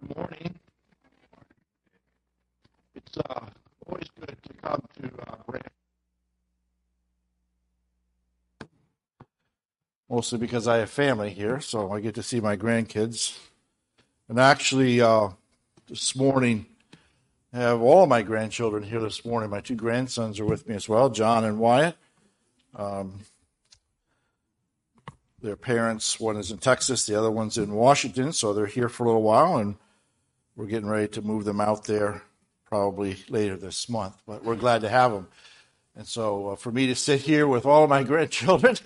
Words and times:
Good 0.00 0.16
morning. 0.16 0.54
It's 2.94 3.18
uh, 3.18 3.46
always 3.86 4.08
good 4.20 4.36
to 4.42 4.52
come 4.62 4.82
to 5.00 5.10
uh, 5.26 5.34
Grand. 5.46 5.64
Mostly 10.08 10.38
because 10.38 10.68
I 10.68 10.76
have 10.78 10.90
family 10.90 11.30
here, 11.30 11.60
so 11.60 11.90
I 11.90 12.00
get 12.00 12.14
to 12.14 12.22
see 12.22 12.38
my 12.38 12.56
grandkids. 12.56 13.38
And 14.28 14.38
actually, 14.38 15.00
uh, 15.00 15.30
this 15.88 16.14
morning, 16.14 16.66
I 17.52 17.58
have 17.58 17.80
all 17.80 18.04
of 18.04 18.08
my 18.08 18.22
grandchildren 18.22 18.84
here 18.84 19.00
this 19.00 19.24
morning. 19.24 19.50
My 19.50 19.60
two 19.60 19.74
grandsons 19.74 20.38
are 20.38 20.44
with 20.44 20.68
me 20.68 20.76
as 20.76 20.88
well, 20.88 21.10
John 21.10 21.44
and 21.44 21.58
Wyatt. 21.58 21.96
Um, 22.76 23.20
their 25.42 25.56
parents, 25.56 26.20
one 26.20 26.36
is 26.36 26.52
in 26.52 26.58
Texas, 26.58 27.06
the 27.06 27.16
other 27.18 27.30
one's 27.30 27.58
in 27.58 27.72
Washington, 27.72 28.32
so 28.32 28.52
they're 28.52 28.66
here 28.66 28.88
for 28.88 29.04
a 29.04 29.06
little 29.06 29.22
while, 29.22 29.56
and 29.56 29.76
we're 30.58 30.66
getting 30.66 30.88
ready 30.88 31.06
to 31.06 31.22
move 31.22 31.44
them 31.44 31.60
out 31.60 31.84
there 31.84 32.20
probably 32.66 33.16
later 33.28 33.56
this 33.56 33.88
month. 33.88 34.20
But 34.26 34.44
we're 34.44 34.56
glad 34.56 34.80
to 34.80 34.88
have 34.88 35.12
them. 35.12 35.28
And 35.94 36.04
so 36.04 36.48
uh, 36.48 36.56
for 36.56 36.72
me 36.72 36.88
to 36.88 36.96
sit 36.96 37.20
here 37.20 37.46
with 37.46 37.64
all 37.64 37.84
of 37.84 37.90
my 37.90 38.02
grandchildren, 38.04 38.76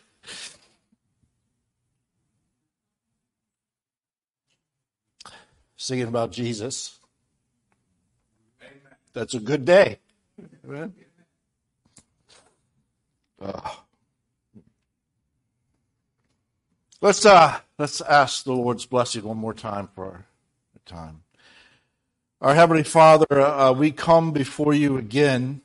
singing 5.77 6.09
about 6.09 6.31
Jesus, 6.31 6.99
that's 9.15 9.33
a 9.33 9.41
good 9.41 9.65
day. 9.65 9.99
Amen. 10.67 10.93
Uh, 13.41 13.71
let's 17.01 17.25
uh, 17.25 17.59
let's 17.79 18.03
ask 18.03 18.45
the 18.45 18.53
Lord's 18.53 18.85
blessing 18.85 19.25
one 19.25 19.39
more 19.39 19.55
time 19.55 19.89
for 19.95 20.05
our 20.05 20.27
time. 20.85 21.22
Our 22.43 22.57
Heavenly 22.57 22.83
Father, 22.83 23.41
uh, 23.41 23.71
we 23.71 23.93
come 23.93 24.33
before 24.33 24.75
you 24.75 24.99
again 24.99 25.61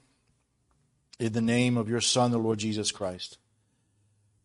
in 1.20 1.34
the 1.34 1.42
name 1.42 1.76
of 1.76 1.90
your 1.90 2.02
Son, 2.02 2.30
the 2.30 2.38
Lord 2.38 2.60
Jesus 2.60 2.92
Christ, 2.92 3.40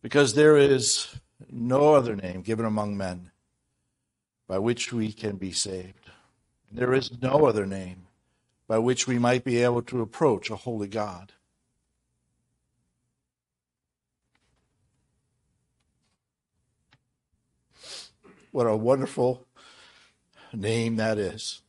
because 0.01 0.33
there 0.33 0.57
is 0.57 1.15
no 1.51 1.93
other 1.93 2.15
name 2.15 2.41
given 2.41 2.65
among 2.65 2.97
men 2.97 3.29
by 4.47 4.57
which 4.57 4.91
we 4.91 5.11
can 5.11 5.35
be 5.35 5.51
saved. 5.51 6.09
There 6.71 6.95
is 6.95 7.21
no 7.21 7.45
other 7.45 7.67
name 7.67 8.07
by 8.67 8.79
which 8.79 9.05
we 9.05 9.19
might 9.19 9.43
be 9.43 9.61
able 9.61 9.83
to 9.83 10.01
approach 10.01 10.49
a 10.49 10.55
holy 10.55 10.87
God. 10.87 11.33
What 18.49 18.65
a 18.65 18.75
wonderful 18.75 19.45
name 20.51 20.95
that 20.95 21.19
is. 21.19 21.62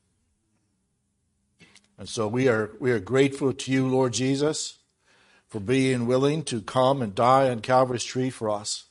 And 1.98 2.08
so 2.08 2.26
we 2.26 2.48
are, 2.48 2.72
we 2.80 2.90
are 2.90 3.00
grateful 3.00 3.52
to 3.52 3.72
you, 3.72 3.86
Lord 3.86 4.12
Jesus, 4.12 4.78
for 5.48 5.60
being 5.60 6.06
willing 6.06 6.42
to 6.44 6.60
come 6.60 7.00
and 7.00 7.14
die 7.14 7.48
on 7.48 7.60
Calvary's 7.60 8.04
tree 8.04 8.30
for 8.30 8.50
us. 8.50 8.86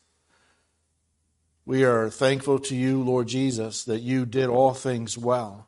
We 1.65 1.83
are 1.83 2.09
thankful 2.09 2.59
to 2.59 2.75
you, 2.75 3.01
Lord 3.01 3.27
Jesus, 3.27 3.83
that 3.85 4.01
you 4.01 4.25
did 4.25 4.47
all 4.47 4.73
things 4.73 5.17
well, 5.17 5.67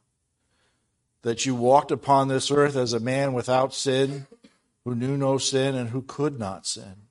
that 1.21 1.45
you 1.45 1.55
walked 1.55 1.91
upon 1.91 2.27
this 2.27 2.51
earth 2.51 2.75
as 2.75 2.93
a 2.93 2.99
man 2.99 3.33
without 3.33 3.73
sin, 3.73 4.27
who 4.83 4.93
knew 4.93 5.17
no 5.17 5.37
sin 5.37 5.73
and 5.75 5.89
who 5.89 6.01
could 6.01 6.37
not 6.37 6.65
sin, 6.65 7.07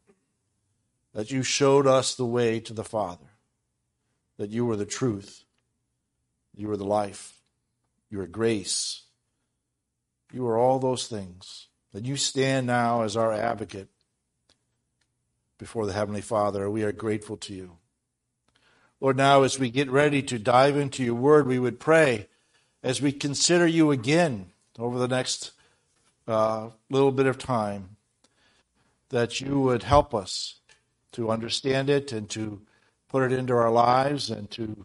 that 1.13 1.31
you 1.31 1.43
showed 1.43 1.87
us 1.87 2.15
the 2.15 2.27
way 2.27 2.61
to 2.61 2.73
the 2.73 2.85
Father, 2.85 3.27
that 4.37 4.51
you 4.51 4.65
were 4.65 4.77
the 4.77 4.87
truth, 4.87 5.45
you 6.55 6.69
were 6.69 6.77
the 6.77 6.85
life, 6.85 7.41
you 8.11 8.19
were 8.19 8.27
grace, 8.27 9.04
you 10.35 10.47
are 10.49 10.59
all 10.59 10.81
those 10.81 11.07
things, 11.07 11.69
that 11.93 12.05
you 12.05 12.17
stand 12.17 12.67
now 12.67 13.03
as 13.03 13.17
our 13.17 13.33
advocate 13.33 13.89
before 15.59 15.87
the 15.87 15.93
Heavenly 15.93 16.21
Father. 16.21 16.69
We 16.69 16.83
are 16.83 16.91
grateful 16.91 17.37
to 17.37 17.55
you. 17.55 17.77
Lord, 19.01 19.17
now 19.17 19.45
as 19.45 19.61
we 19.61 19.71
get 19.71 19.89
ready 19.89 20.23
to 20.23 20.39
dive 20.39 20.77
into 20.77 21.05
your 21.05 21.15
word, 21.15 21.47
we 21.47 21.61
would 21.61 21.79
pray 21.79 22.27
as 22.83 23.01
we 23.01 23.13
consider 23.13 23.67
you 23.67 23.93
again 23.93 24.51
over 24.77 24.99
the 24.99 25.09
next 25.09 25.53
uh, 26.27 26.71
little 26.91 27.13
bit 27.13 27.27
of 27.27 27.39
time 27.39 27.97
that 29.11 29.41
you 29.41 29.61
would 29.61 29.85
help 29.85 30.15
us 30.15 30.57
to 31.13 31.31
understand 31.31 31.89
it 31.89 32.11
and 32.11 32.29
to 32.31 32.61
put 33.09 33.23
it 33.23 33.31
into 33.31 33.55
our 33.55 33.71
lives 33.71 34.31
and 34.31 34.51
to 34.51 34.85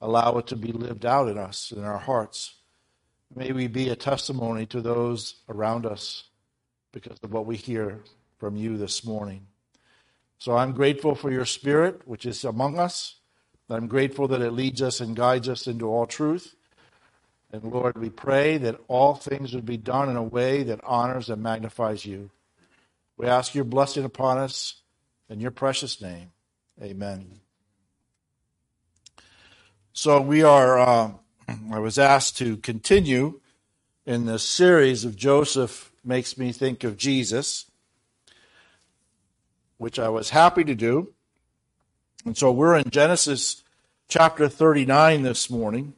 allow 0.00 0.38
it 0.38 0.48
to 0.48 0.56
be 0.56 0.72
lived 0.72 1.06
out 1.06 1.28
in 1.28 1.38
us, 1.38 1.70
in 1.70 1.84
our 1.84 1.98
hearts. 1.98 2.57
May 3.34 3.52
we 3.52 3.66
be 3.66 3.88
a 3.90 3.96
testimony 3.96 4.66
to 4.66 4.80
those 4.80 5.36
around 5.48 5.86
us 5.86 6.24
because 6.92 7.18
of 7.22 7.32
what 7.32 7.46
we 7.46 7.56
hear 7.56 8.00
from 8.38 8.56
you 8.56 8.76
this 8.76 9.04
morning. 9.04 9.46
So 10.38 10.56
I'm 10.56 10.72
grateful 10.72 11.14
for 11.14 11.30
your 11.30 11.44
spirit, 11.44 12.06
which 12.06 12.24
is 12.24 12.44
among 12.44 12.78
us. 12.78 13.16
I'm 13.70 13.86
grateful 13.86 14.28
that 14.28 14.40
it 14.40 14.52
leads 14.52 14.80
us 14.80 15.00
and 15.00 15.14
guides 15.14 15.48
us 15.48 15.66
into 15.66 15.86
all 15.86 16.06
truth. 16.06 16.54
And 17.52 17.64
Lord, 17.64 17.98
we 17.98 18.10
pray 18.10 18.56
that 18.58 18.80
all 18.88 19.14
things 19.14 19.54
would 19.54 19.66
be 19.66 19.76
done 19.76 20.08
in 20.08 20.16
a 20.16 20.22
way 20.22 20.62
that 20.62 20.80
honors 20.84 21.28
and 21.28 21.42
magnifies 21.42 22.04
you. 22.06 22.30
We 23.16 23.26
ask 23.26 23.54
your 23.54 23.64
blessing 23.64 24.04
upon 24.04 24.38
us 24.38 24.82
in 25.28 25.40
your 25.40 25.50
precious 25.50 26.00
name. 26.00 26.30
Amen. 26.82 27.40
So 29.92 30.20
we 30.20 30.42
are, 30.42 30.78
uh, 30.78 31.10
I 31.48 31.78
was 31.78 31.98
asked 31.98 32.36
to 32.38 32.58
continue 32.58 33.40
in 34.04 34.26
this 34.26 34.42
series 34.42 35.06
of 35.06 35.16
Joseph 35.16 35.90
Makes 36.04 36.36
Me 36.36 36.52
Think 36.52 36.84
of 36.84 36.98
Jesus, 36.98 37.70
which 39.78 39.98
I 39.98 40.10
was 40.10 40.30
happy 40.30 40.62
to 40.64 40.74
do. 40.74 41.14
And 42.26 42.36
so 42.36 42.52
we're 42.52 42.76
in 42.76 42.90
Genesis 42.90 43.62
chapter 44.08 44.46
39 44.46 45.22
this 45.22 45.48
morning. 45.48 45.94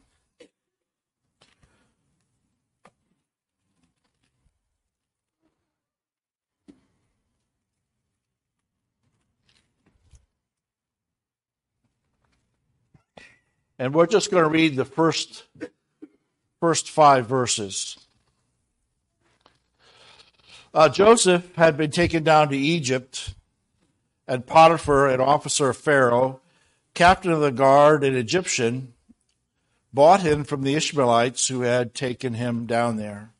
And 13.80 13.94
we're 13.94 14.06
just 14.06 14.30
going 14.30 14.44
to 14.44 14.50
read 14.50 14.76
the 14.76 14.84
first 14.84 15.44
first 16.60 16.90
five 16.90 17.26
verses. 17.26 17.96
Uh, 20.74 20.90
Joseph 20.90 21.54
had 21.56 21.78
been 21.78 21.90
taken 21.90 22.22
down 22.22 22.50
to 22.50 22.56
Egypt 22.58 23.32
and 24.28 24.46
Potiphar, 24.46 25.08
an 25.08 25.22
officer 25.22 25.70
of 25.70 25.78
Pharaoh, 25.78 26.40
captain 26.92 27.32
of 27.32 27.40
the 27.40 27.50
guard, 27.50 28.04
an 28.04 28.14
Egyptian, 28.14 28.92
bought 29.94 30.20
him 30.20 30.44
from 30.44 30.62
the 30.62 30.74
Ishmaelites 30.74 31.48
who 31.48 31.62
had 31.62 31.94
taken 31.94 32.34
him 32.34 32.66
down 32.66 32.98
there. 32.98 33.30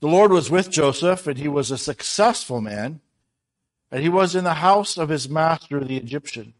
The 0.00 0.08
Lord 0.08 0.32
was 0.32 0.50
with 0.50 0.68
Joseph, 0.68 1.28
and 1.28 1.38
he 1.38 1.46
was 1.46 1.70
a 1.70 1.78
successful 1.78 2.60
man, 2.60 3.02
and 3.92 4.02
he 4.02 4.08
was 4.08 4.34
in 4.34 4.42
the 4.42 4.54
house 4.54 4.98
of 4.98 5.10
his 5.10 5.28
master, 5.28 5.78
the 5.78 5.96
Egyptian. 5.96 6.54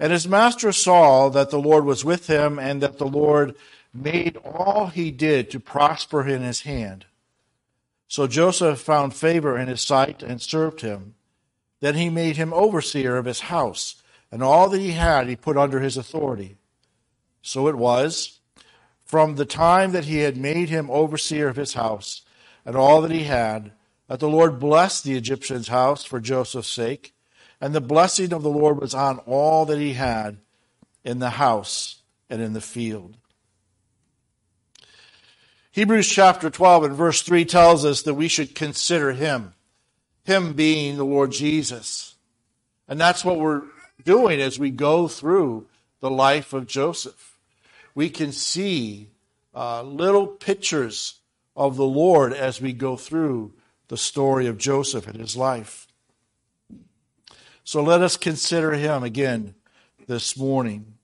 And 0.00 0.12
his 0.12 0.26
master 0.26 0.72
saw 0.72 1.28
that 1.28 1.50
the 1.50 1.60
Lord 1.60 1.84
was 1.84 2.06
with 2.06 2.26
him, 2.26 2.58
and 2.58 2.82
that 2.82 2.96
the 2.96 3.06
Lord 3.06 3.54
made 3.92 4.38
all 4.38 4.86
he 4.86 5.10
did 5.10 5.50
to 5.50 5.60
prosper 5.60 6.26
in 6.26 6.40
his 6.40 6.62
hand. 6.62 7.04
So 8.08 8.26
Joseph 8.26 8.80
found 8.80 9.14
favor 9.14 9.58
in 9.58 9.68
his 9.68 9.82
sight 9.82 10.22
and 10.22 10.40
served 10.40 10.80
him. 10.80 11.16
Then 11.80 11.96
he 11.96 12.08
made 12.08 12.38
him 12.38 12.52
overseer 12.54 13.18
of 13.18 13.26
his 13.26 13.40
house, 13.40 14.02
and 14.32 14.42
all 14.42 14.70
that 14.70 14.80
he 14.80 14.92
had 14.92 15.28
he 15.28 15.36
put 15.36 15.58
under 15.58 15.80
his 15.80 15.98
authority. 15.98 16.56
So 17.42 17.68
it 17.68 17.76
was, 17.76 18.40
from 19.04 19.36
the 19.36 19.44
time 19.44 19.92
that 19.92 20.06
he 20.06 20.18
had 20.18 20.36
made 20.36 20.70
him 20.70 20.90
overseer 20.90 21.48
of 21.48 21.56
his 21.56 21.74
house, 21.74 22.22
and 22.64 22.74
all 22.74 23.02
that 23.02 23.10
he 23.10 23.24
had, 23.24 23.72
that 24.08 24.20
the 24.20 24.28
Lord 24.28 24.58
blessed 24.58 25.04
the 25.04 25.16
Egyptian's 25.16 25.68
house 25.68 26.04
for 26.04 26.20
Joseph's 26.20 26.68
sake, 26.68 27.14
and 27.60 27.74
the 27.74 27.80
blessing 27.80 28.32
of 28.32 28.42
the 28.42 28.50
Lord 28.50 28.80
was 28.80 28.94
on 28.94 29.18
all 29.20 29.64
that 29.66 29.78
he 29.78 29.92
had 29.92 30.38
in 31.04 31.18
the 31.18 31.30
house 31.30 32.02
and 32.28 32.40
in 32.40 32.52
the 32.52 32.60
field. 32.60 33.16
Hebrews 35.72 36.08
chapter 36.08 36.50
12 36.50 36.84
and 36.84 36.94
verse 36.96 37.22
3 37.22 37.44
tells 37.44 37.84
us 37.84 38.02
that 38.02 38.14
we 38.14 38.28
should 38.28 38.54
consider 38.54 39.12
him. 39.12 39.54
Him 40.24 40.54
being 40.54 40.96
the 40.96 41.04
Lord 41.04 41.32
Jesus. 41.32 42.16
And 42.88 43.00
that's 43.00 43.24
what 43.24 43.38
we're 43.38 43.62
doing 44.04 44.40
as 44.40 44.58
we 44.58 44.70
go 44.70 45.06
through 45.06 45.66
the 46.00 46.10
life 46.10 46.52
of 46.52 46.66
Joseph. 46.66 47.38
We 47.94 48.10
can 48.10 48.32
see 48.32 49.08
uh, 49.54 49.82
little 49.82 50.26
pictures 50.26 51.20
of 51.56 51.76
the 51.76 51.84
Lord 51.84 52.32
as 52.32 52.60
we 52.60 52.72
go 52.72 52.96
through 52.96 53.52
the 53.88 53.96
story 53.96 54.46
of 54.46 54.58
Joseph 54.58 55.06
and 55.06 55.18
his 55.18 55.36
life. 55.36 55.86
So 57.70 57.84
let 57.84 58.02
us 58.02 58.16
consider 58.16 58.72
him 58.72 59.04
again 59.04 59.54
this 60.08 60.36
morning. 60.36 60.94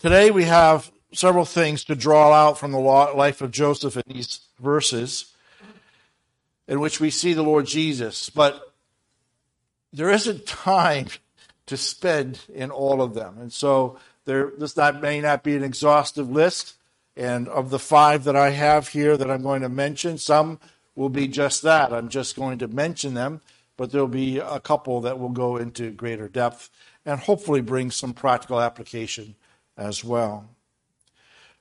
Today 0.00 0.30
we 0.30 0.44
have 0.44 0.92
several 1.14 1.46
things 1.46 1.84
to 1.84 1.94
draw 1.94 2.30
out 2.30 2.58
from 2.58 2.72
the 2.72 2.78
life 2.78 3.40
of 3.40 3.52
Joseph 3.52 3.96
in 3.96 4.02
these 4.06 4.40
verses 4.60 5.32
in 6.68 6.78
which 6.78 7.00
we 7.00 7.08
see 7.08 7.32
the 7.32 7.42
Lord 7.42 7.64
Jesus, 7.64 8.28
but 8.28 8.74
there 9.94 10.10
isn't 10.10 10.44
time 10.46 11.06
to 11.64 11.78
spend 11.78 12.40
in 12.52 12.70
all 12.70 13.00
of 13.00 13.14
them. 13.14 13.38
And 13.40 13.50
so 13.50 13.98
there, 14.26 14.52
this 14.58 14.76
may 14.76 15.22
not 15.22 15.42
be 15.42 15.56
an 15.56 15.64
exhaustive 15.64 16.30
list. 16.30 16.74
And 17.16 17.48
of 17.48 17.70
the 17.70 17.78
five 17.78 18.24
that 18.24 18.36
I 18.36 18.50
have 18.50 18.88
here 18.88 19.16
that 19.16 19.30
I'm 19.30 19.42
going 19.42 19.62
to 19.62 19.70
mention, 19.70 20.18
some 20.18 20.60
will 20.94 21.08
be 21.08 21.28
just 21.28 21.62
that. 21.62 21.94
I'm 21.94 22.10
just 22.10 22.36
going 22.36 22.58
to 22.58 22.68
mention 22.68 23.14
them, 23.14 23.40
but 23.82 23.90
there'll 23.90 24.06
be 24.06 24.38
a 24.38 24.60
couple 24.60 25.00
that 25.00 25.18
will 25.18 25.30
go 25.30 25.56
into 25.56 25.90
greater 25.90 26.28
depth 26.28 26.70
and 27.04 27.18
hopefully 27.18 27.60
bring 27.60 27.90
some 27.90 28.14
practical 28.14 28.60
application 28.60 29.34
as 29.76 30.04
well. 30.04 30.48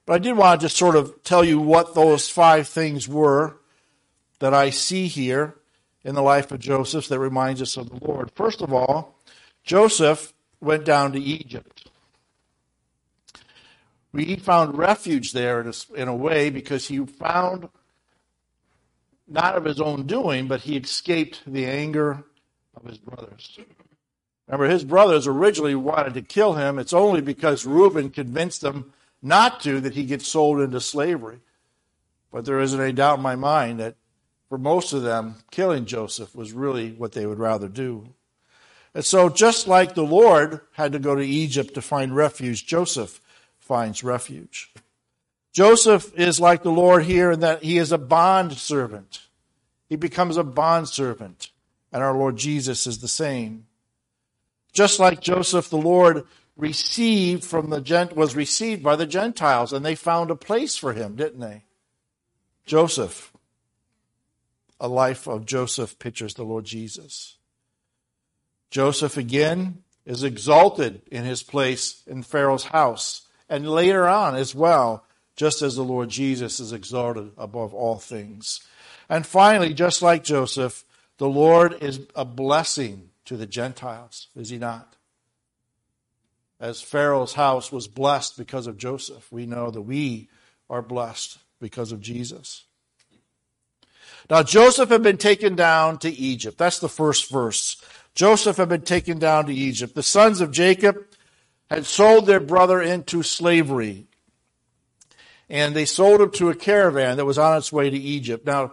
But 0.06 0.14
I 0.14 0.18
did 0.20 0.38
want 0.38 0.62
to 0.62 0.66
just 0.66 0.78
sort 0.78 0.96
of 0.96 1.24
tell 1.24 1.44
you 1.44 1.60
what 1.60 1.96
those 1.96 2.30
five 2.30 2.68
things 2.68 3.08
were 3.08 3.58
that 4.38 4.54
I 4.54 4.70
see 4.70 5.08
here 5.08 5.56
in 6.04 6.14
the 6.14 6.22
life 6.22 6.52
of 6.52 6.60
Joseph 6.60 7.08
that 7.08 7.18
reminds 7.18 7.60
us 7.60 7.76
of 7.76 7.90
the 7.90 8.06
Lord. 8.06 8.30
First 8.36 8.62
of 8.62 8.72
all, 8.72 9.20
Joseph 9.64 10.32
went 10.60 10.86
down 10.86 11.14
to 11.14 11.20
Egypt. 11.20 11.90
He 14.16 14.36
found 14.36 14.78
refuge 14.78 15.32
there 15.32 15.68
in 15.96 16.08
a 16.08 16.16
way 16.16 16.52
because 16.52 16.88
he 16.88 17.04
found, 17.04 17.68
not 19.32 19.56
of 19.56 19.66
his 19.66 19.80
own 19.80 20.06
doing, 20.06 20.48
but 20.48 20.62
he 20.62 20.78
escaped 20.78 21.42
the 21.48 21.66
anger 21.66 22.24
of 22.76 22.86
his 22.86 22.98
brothers. 22.98 23.60
Remember, 24.48 24.68
his 24.68 24.84
brothers 24.84 25.28
originally 25.28 25.76
wanted 25.76 26.14
to 26.16 26.22
kill 26.22 26.54
him. 26.54 26.78
It's 26.78 26.94
only 26.94 27.22
because 27.22 27.66
Reuben 27.66 28.10
convinced 28.10 28.62
them 28.62 28.94
not 29.22 29.62
to 29.62 29.80
that 29.80 29.94
he 29.94 30.04
gets 30.04 30.28
sold 30.28 30.60
into 30.60 30.82
slavery. 30.82 31.40
But 32.32 32.46
there 32.46 32.60
isn't 32.60 32.80
any 32.80 32.92
doubt 32.92 33.18
in 33.18 33.24
my 33.24 33.36
mind 33.36 33.80
that 33.80 33.96
for 34.50 34.58
most 34.58 34.92
of 34.92 35.04
them, 35.04 35.36
killing 35.52 35.86
Joseph 35.86 36.36
was 36.36 36.52
really 36.52 36.92
what 36.92 37.14
they 37.14 37.26
would 37.26 37.40
rather 37.40 37.70
do. 37.70 38.10
And 38.94 39.06
so, 39.06 39.30
just 39.30 39.68
like 39.68 39.96
the 39.96 40.04
Lord 40.04 40.60
had 40.74 40.92
to 40.92 41.00
go 41.00 41.16
to 41.16 41.26
Egypt 41.26 41.74
to 41.76 41.82
find 41.82 42.14
refuge, 42.14 42.66
Joseph 42.66 43.22
finds 43.58 44.04
refuge. 44.04 44.74
Joseph 45.52 46.14
is 46.16 46.40
like 46.40 46.64
the 46.64 46.72
Lord 46.72 47.04
here 47.04 47.32
in 47.32 47.42
that 47.42 47.64
he 47.64 47.78
is 47.78 47.92
a 47.92 47.98
bond 47.98 48.54
servant. 48.54 49.22
He 49.90 49.96
becomes 49.98 50.38
a 50.38 50.44
bond 50.44 50.88
servant, 50.88 51.52
and 51.92 52.02
our 52.02 52.16
Lord 52.16 52.38
Jesus 52.38 52.88
is 52.88 53.00
the 53.00 53.08
same. 53.08 53.66
Just 54.72 55.00
like 55.00 55.20
Joseph, 55.20 55.70
the 55.70 55.78
Lord 55.78 56.26
received 56.56 57.44
from 57.44 57.70
the 57.70 57.82
gent 57.82 58.16
was 58.16 58.36
received 58.36 58.82
by 58.82 58.96
the 58.96 59.06
Gentiles, 59.06 59.74
and 59.74 59.86
they 59.86 59.96
found 59.96 60.32
a 60.32 60.36
place 60.36 60.78
for 60.78 60.94
him, 60.94 61.16
didn't 61.16 61.42
they? 61.42 61.64
Joseph, 62.66 63.34
a 64.80 64.88
life 64.88 65.28
of 65.28 65.46
Joseph 65.46 66.00
pictures 66.00 66.36
the 66.36 66.44
Lord 66.44 66.64
Jesus. 66.64 67.36
Joseph 68.70 69.18
again 69.18 69.84
is 70.06 70.24
exalted 70.24 71.02
in 71.12 71.26
his 71.26 71.44
place 71.44 72.02
in 72.08 72.24
Pharaoh's 72.24 72.66
house, 72.66 73.28
and 73.50 73.70
later 73.70 74.08
on 74.08 74.36
as 74.36 74.56
well, 74.56 75.04
just 75.42 75.64
as 75.64 75.76
the 75.76 75.84
Lord 75.84 76.08
Jesus 76.08 76.60
is 76.60 76.72
exalted 76.72 77.32
above 77.36 77.74
all 77.74 77.98
things. 77.98 78.60
And 79.10 79.26
finally, 79.26 79.74
just 79.74 80.04
like 80.04 80.24
Joseph, 80.24 80.86
the 81.18 81.28
Lord 81.28 81.82
is 81.82 82.02
a 82.16 82.24
blessing 82.26 83.10
to 83.26 83.36
the 83.36 83.48
Gentiles, 83.48 84.28
is 84.36 84.52
he 84.52 84.60
not? 84.60 84.98
As 86.60 86.80
Pharaoh's 86.80 87.34
house 87.34 87.72
was 87.72 87.88
blessed 87.88 88.38
because 88.38 88.68
of 88.68 88.78
Joseph, 88.78 89.32
we 89.32 89.48
know 89.48 89.72
that 89.72 89.82
we 89.82 90.30
are 90.70 90.84
blessed 90.84 91.40
because 91.60 91.92
of 91.92 92.02
Jesus. 92.02 92.66
Now, 94.30 94.44
Joseph 94.44 94.90
had 94.90 95.02
been 95.02 95.18
taken 95.18 95.56
down 95.56 95.98
to 95.98 96.12
Egypt. 96.12 96.60
That's 96.60 96.78
the 96.78 96.88
first 96.88 97.32
verse. 97.32 97.84
Joseph 98.14 98.58
had 98.58 98.70
been 98.70 98.84
taken 98.84 99.18
down 99.18 99.48
to 99.48 99.54
Egypt. 99.56 99.96
The 99.96 100.04
sons 100.04 100.40
of 100.40 100.52
Jacob 100.52 101.04
had 101.68 101.88
sold 101.88 102.28
their 102.28 102.40
brother 102.40 102.80
into 102.80 103.24
slavery. 103.24 104.06
And 105.52 105.76
they 105.76 105.84
sold 105.84 106.22
him 106.22 106.32
to 106.32 106.50
a 106.50 106.56
caravan 106.56 107.18
that 107.18 107.26
was 107.26 107.38
on 107.38 107.58
its 107.58 107.74
way 107.74 107.90
to 107.90 107.98
Egypt. 107.98 108.46
Now, 108.46 108.72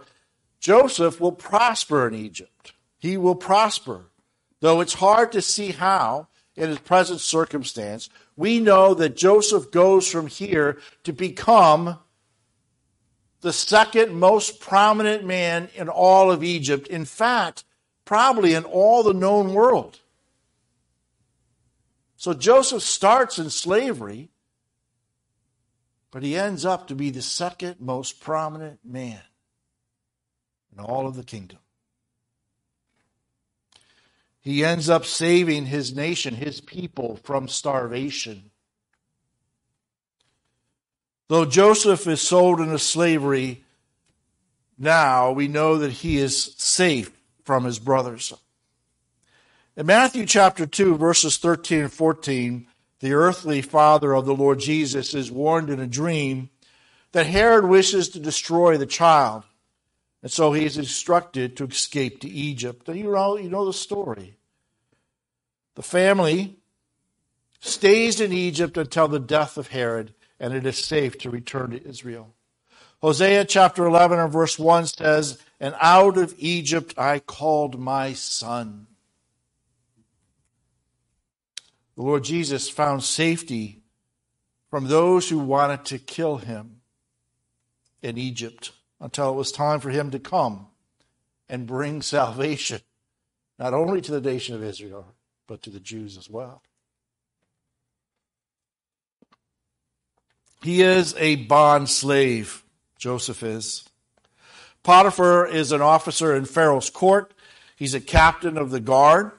Joseph 0.61 1.19
will 1.19 1.33
prosper 1.33 2.07
in 2.07 2.15
Egypt. 2.15 2.71
He 2.97 3.17
will 3.17 3.35
prosper. 3.35 4.05
Though 4.61 4.79
it's 4.79 4.93
hard 4.93 5.33
to 5.33 5.41
see 5.41 5.71
how 5.71 6.29
in 6.55 6.69
his 6.69 6.79
present 6.79 7.19
circumstance, 7.19 8.09
we 8.37 8.61
know 8.61 8.93
that 8.93 9.17
Joseph 9.17 9.71
goes 9.71 10.09
from 10.09 10.27
here 10.27 10.79
to 11.03 11.11
become 11.11 11.99
the 13.41 13.51
second 13.51 14.17
most 14.17 14.61
prominent 14.61 15.25
man 15.25 15.67
in 15.75 15.89
all 15.89 16.31
of 16.31 16.45
Egypt. 16.45 16.87
In 16.87 17.03
fact, 17.03 17.65
probably 18.05 18.53
in 18.53 18.63
all 18.63 19.03
the 19.03 19.13
known 19.13 19.53
world. 19.53 19.99
So 22.15 22.33
Joseph 22.33 22.83
starts 22.83 23.37
in 23.37 23.49
slavery, 23.49 24.29
but 26.11 26.23
he 26.23 26.35
ends 26.35 26.65
up 26.65 26.87
to 26.87 26.95
be 26.95 27.09
the 27.09 27.21
second 27.21 27.77
most 27.79 28.19
prominent 28.19 28.79
man 28.83 29.21
in 30.73 30.79
all 30.79 31.07
of 31.07 31.15
the 31.15 31.23
kingdom. 31.23 31.59
He 34.41 34.63
ends 34.63 34.89
up 34.89 35.05
saving 35.05 35.65
his 35.65 35.95
nation, 35.95 36.35
his 36.35 36.61
people, 36.61 37.17
from 37.23 37.47
starvation. 37.47 38.51
Though 41.27 41.45
Joseph 41.45 42.07
is 42.07 42.21
sold 42.21 42.59
into 42.59 42.79
slavery 42.79 43.63
now, 44.77 45.31
we 45.31 45.47
know 45.47 45.77
that 45.77 45.91
he 45.91 46.17
is 46.17 46.55
safe 46.57 47.11
from 47.43 47.65
his 47.65 47.79
brothers. 47.79 48.33
In 49.75 49.85
Matthew 49.85 50.25
chapter 50.25 50.65
2, 50.65 50.97
verses 50.97 51.37
13 51.37 51.81
and 51.81 51.93
14, 51.93 52.67
the 52.99 53.13
earthly 53.13 53.61
father 53.61 54.13
of 54.13 54.25
the 54.25 54.35
Lord 54.35 54.59
Jesus 54.59 55.13
is 55.13 55.31
warned 55.31 55.69
in 55.69 55.79
a 55.79 55.87
dream 55.87 56.49
that 57.11 57.25
Herod 57.25 57.65
wishes 57.65 58.09
to 58.09 58.19
destroy 58.19 58.77
the 58.77 58.85
child. 58.85 59.43
And 60.21 60.31
so 60.31 60.51
he 60.51 60.65
is 60.65 60.77
instructed 60.77 61.55
to 61.57 61.65
escape 61.65 62.19
to 62.21 62.29
Egypt. 62.29 62.87
You 62.89 63.11
know, 63.11 63.37
you 63.37 63.49
know 63.49 63.65
the 63.65 63.73
story. 63.73 64.35
The 65.75 65.81
family 65.81 66.57
stays 67.61 68.19
in 68.19 68.33
Egypt 68.33 68.77
until 68.77 69.07
the 69.07 69.19
death 69.19 69.57
of 69.57 69.69
Herod, 69.69 70.13
and 70.39 70.53
it 70.53 70.65
is 70.65 70.77
safe 70.77 71.17
to 71.19 71.29
return 71.29 71.71
to 71.71 71.87
Israel. 71.87 72.33
Hosea 73.01 73.45
chapter 73.45 73.85
11 73.85 74.19
and 74.19 74.31
verse 74.31 74.59
1 74.59 74.87
says, 74.87 75.41
And 75.59 75.73
out 75.79 76.17
of 76.17 76.35
Egypt 76.37 76.93
I 76.97 77.19
called 77.19 77.79
my 77.79 78.11
son. 78.11 78.87
The 81.99 82.05
Lord 82.05 82.23
Jesus 82.23 82.69
found 82.69 83.03
safety 83.03 83.81
from 84.69 84.87
those 84.87 85.27
who 85.27 85.37
wanted 85.37 85.83
to 85.87 85.99
kill 85.99 86.37
him 86.37 86.79
in 88.01 88.17
Egypt 88.17 88.71
until 89.01 89.31
it 89.31 89.35
was 89.35 89.51
time 89.51 89.81
for 89.81 89.89
him 89.89 90.09
to 90.11 90.17
come 90.17 90.67
and 91.49 91.67
bring 91.67 92.01
salvation, 92.01 92.79
not 93.59 93.73
only 93.73 93.99
to 93.99 94.17
the 94.17 94.21
nation 94.21 94.55
of 94.55 94.63
Israel, 94.63 95.07
but 95.45 95.61
to 95.63 95.69
the 95.69 95.81
Jews 95.81 96.17
as 96.17 96.29
well. 96.29 96.61
He 100.63 100.81
is 100.81 101.13
a 101.17 101.35
bond 101.35 101.89
slave, 101.89 102.63
Joseph 102.97 103.43
is. 103.43 103.83
Potiphar 104.83 105.45
is 105.47 105.73
an 105.73 105.81
officer 105.81 106.33
in 106.33 106.45
Pharaoh's 106.45 106.89
court. 106.89 107.33
He's 107.75 107.93
a 107.93 107.99
captain 107.99 108.57
of 108.57 108.71
the 108.71 108.79
guard. 108.79 109.33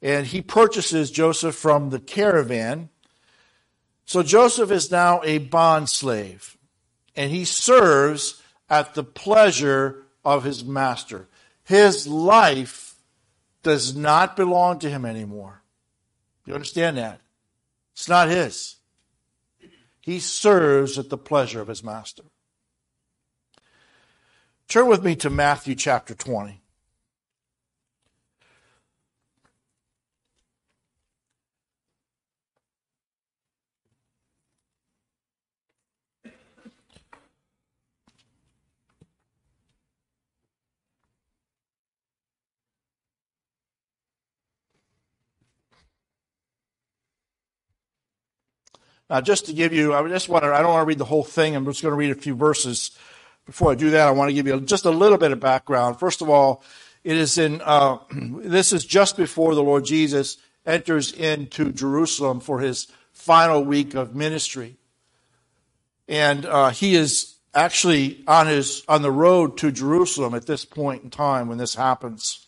And 0.00 0.26
he 0.26 0.42
purchases 0.42 1.10
Joseph 1.10 1.54
from 1.54 1.90
the 1.90 1.98
caravan. 1.98 2.88
So 4.04 4.22
Joseph 4.22 4.70
is 4.70 4.90
now 4.90 5.20
a 5.24 5.38
bond 5.38 5.88
slave. 5.88 6.56
And 7.16 7.30
he 7.30 7.44
serves 7.44 8.40
at 8.70 8.94
the 8.94 9.04
pleasure 9.04 10.04
of 10.24 10.44
his 10.44 10.64
master. 10.64 11.28
His 11.64 12.06
life 12.06 12.94
does 13.62 13.96
not 13.96 14.36
belong 14.36 14.78
to 14.80 14.90
him 14.90 15.04
anymore. 15.04 15.62
You 16.46 16.54
understand 16.54 16.96
that? 16.96 17.20
It's 17.92 18.08
not 18.08 18.28
his. 18.28 18.76
He 20.00 20.20
serves 20.20 20.98
at 20.98 21.10
the 21.10 21.18
pleasure 21.18 21.60
of 21.60 21.68
his 21.68 21.84
master. 21.84 22.22
Turn 24.68 24.86
with 24.86 25.02
me 25.02 25.16
to 25.16 25.28
Matthew 25.28 25.74
chapter 25.74 26.14
20. 26.14 26.62
Now, 49.10 49.20
just 49.20 49.46
to 49.46 49.52
give 49.52 49.72
you, 49.72 49.94
I 49.94 50.06
just 50.08 50.28
want 50.28 50.44
to, 50.44 50.52
I 50.52 50.60
don't 50.60 50.70
want 50.70 50.82
to 50.82 50.86
read 50.86 50.98
the 50.98 51.04
whole 51.04 51.24
thing. 51.24 51.56
I'm 51.56 51.64
just 51.64 51.82
going 51.82 51.92
to 51.92 51.96
read 51.96 52.10
a 52.10 52.14
few 52.14 52.34
verses. 52.34 52.90
Before 53.46 53.72
I 53.72 53.74
do 53.74 53.90
that, 53.90 54.06
I 54.06 54.10
want 54.10 54.28
to 54.28 54.34
give 54.34 54.46
you 54.46 54.60
just 54.60 54.84
a 54.84 54.90
little 54.90 55.16
bit 55.16 55.32
of 55.32 55.40
background. 55.40 55.98
First 55.98 56.20
of 56.20 56.28
all, 56.28 56.62
it 57.04 57.16
is 57.16 57.38
in, 57.38 57.62
uh, 57.64 57.98
this 58.10 58.72
is 58.72 58.84
just 58.84 59.16
before 59.16 59.54
the 59.54 59.62
Lord 59.62 59.86
Jesus 59.86 60.36
enters 60.66 61.12
into 61.12 61.72
Jerusalem 61.72 62.40
for 62.40 62.60
his 62.60 62.88
final 63.12 63.64
week 63.64 63.94
of 63.94 64.14
ministry. 64.14 64.76
And 66.06 66.44
uh, 66.44 66.70
he 66.70 66.94
is 66.94 67.36
actually 67.54 68.22
on 68.26 68.46
his 68.46 68.84
on 68.88 69.02
the 69.02 69.10
road 69.10 69.58
to 69.58 69.72
Jerusalem 69.72 70.34
at 70.34 70.46
this 70.46 70.64
point 70.64 71.02
in 71.02 71.10
time 71.10 71.48
when 71.48 71.58
this 71.58 71.74
happens. 71.74 72.46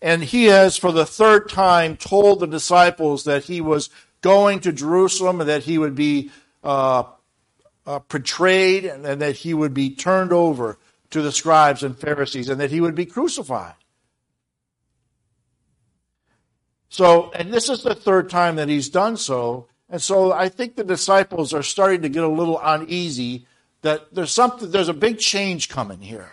And 0.00 0.22
he 0.22 0.44
has 0.44 0.76
for 0.76 0.92
the 0.92 1.06
third 1.06 1.48
time 1.48 1.96
told 1.96 2.40
the 2.40 2.46
disciples 2.46 3.24
that 3.24 3.44
he 3.44 3.60
was 3.60 3.90
going 4.20 4.60
to 4.60 4.72
Jerusalem 4.72 5.40
and 5.40 5.48
that 5.48 5.62
he 5.62 5.78
would 5.78 5.94
be 5.94 6.30
uh, 6.64 7.04
uh, 7.86 7.98
portrayed 8.00 8.84
and, 8.84 9.06
and 9.06 9.22
that 9.22 9.36
he 9.36 9.54
would 9.54 9.74
be 9.74 9.90
turned 9.94 10.32
over 10.32 10.78
to 11.10 11.22
the 11.22 11.32
scribes 11.32 11.82
and 11.82 11.98
Pharisees 11.98 12.48
and 12.48 12.60
that 12.60 12.70
he 12.70 12.80
would 12.80 12.94
be 12.94 13.06
crucified. 13.06 13.74
So, 16.90 17.30
and 17.32 17.52
this 17.52 17.68
is 17.68 17.82
the 17.82 17.94
third 17.94 18.30
time 18.30 18.56
that 18.56 18.68
he's 18.68 18.88
done 18.88 19.16
so. 19.16 19.68
And 19.90 20.02
so 20.02 20.32
I 20.32 20.48
think 20.48 20.76
the 20.76 20.84
disciples 20.84 21.54
are 21.54 21.62
starting 21.62 22.02
to 22.02 22.08
get 22.08 22.24
a 22.24 22.28
little 22.28 22.60
uneasy 22.62 23.46
that 23.82 24.14
there's 24.14 24.32
something, 24.32 24.70
there's 24.70 24.88
a 24.88 24.94
big 24.94 25.18
change 25.18 25.68
coming 25.68 26.00
here. 26.00 26.32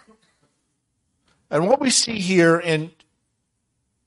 And 1.50 1.68
what 1.68 1.80
we 1.80 1.90
see 1.90 2.20
here 2.20 2.58
in, 2.58 2.92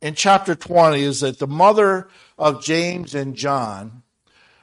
in 0.00 0.14
chapter 0.14 0.54
20 0.54 1.02
is 1.02 1.20
that 1.20 1.38
the 1.38 1.46
mother 1.46 2.08
of 2.38 2.62
James 2.62 3.14
and 3.14 3.34
John 3.34 4.02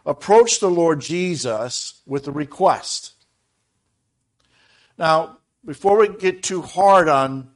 approached 0.05 0.61
the 0.61 0.69
Lord 0.69 1.01
Jesus 1.01 2.01
with 2.05 2.27
a 2.27 2.31
request. 2.31 3.13
Now, 4.97 5.39
before 5.65 5.97
we 5.97 6.09
get 6.09 6.43
too 6.43 6.61
hard 6.61 7.09
on, 7.09 7.49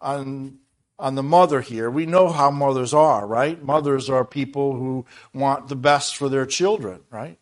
on, 0.00 0.58
on 0.98 1.14
the 1.14 1.22
mother 1.22 1.60
here, 1.60 1.90
we 1.90 2.04
know 2.04 2.28
how 2.28 2.50
mothers 2.50 2.92
are, 2.92 3.26
right? 3.26 3.62
Mothers 3.62 4.10
are 4.10 4.24
people 4.24 4.76
who 4.76 5.06
want 5.32 5.68
the 5.68 5.76
best 5.76 6.16
for 6.16 6.28
their 6.28 6.46
children, 6.46 7.00
right? 7.10 7.38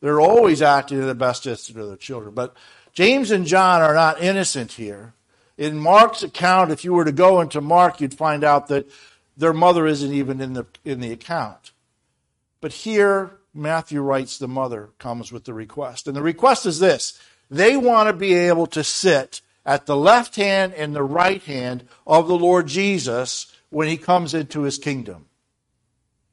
They're 0.00 0.20
always 0.20 0.62
acting 0.62 0.98
in 0.98 1.06
the 1.06 1.14
best 1.14 1.46
interest 1.46 1.70
of 1.70 1.76
their 1.76 1.96
children. 1.96 2.32
But 2.34 2.56
James 2.94 3.30
and 3.30 3.46
John 3.46 3.82
are 3.82 3.94
not 3.94 4.22
innocent 4.22 4.72
here. 4.72 5.14
In 5.58 5.78
Mark's 5.78 6.22
account, 6.22 6.70
if 6.70 6.84
you 6.84 6.94
were 6.94 7.04
to 7.04 7.12
go 7.12 7.42
into 7.42 7.60
Mark, 7.60 8.00
you'd 8.00 8.14
find 8.14 8.44
out 8.44 8.68
that 8.68 8.90
their 9.40 9.52
mother 9.54 9.86
isn't 9.86 10.12
even 10.12 10.40
in 10.40 10.52
the, 10.52 10.66
in 10.84 11.00
the 11.00 11.12
account. 11.12 11.72
But 12.60 12.72
here, 12.72 13.38
Matthew 13.54 14.02
writes 14.02 14.38
the 14.38 14.46
mother 14.46 14.90
comes 14.98 15.32
with 15.32 15.44
the 15.44 15.54
request. 15.54 16.06
And 16.06 16.14
the 16.16 16.22
request 16.22 16.66
is 16.66 16.78
this 16.78 17.18
they 17.50 17.76
want 17.76 18.08
to 18.08 18.12
be 18.12 18.34
able 18.34 18.66
to 18.68 18.84
sit 18.84 19.40
at 19.64 19.86
the 19.86 19.96
left 19.96 20.36
hand 20.36 20.74
and 20.74 20.94
the 20.94 21.02
right 21.02 21.42
hand 21.42 21.88
of 22.06 22.28
the 22.28 22.36
Lord 22.36 22.66
Jesus 22.66 23.52
when 23.70 23.88
he 23.88 23.96
comes 23.96 24.34
into 24.34 24.62
his 24.62 24.78
kingdom. 24.78 25.26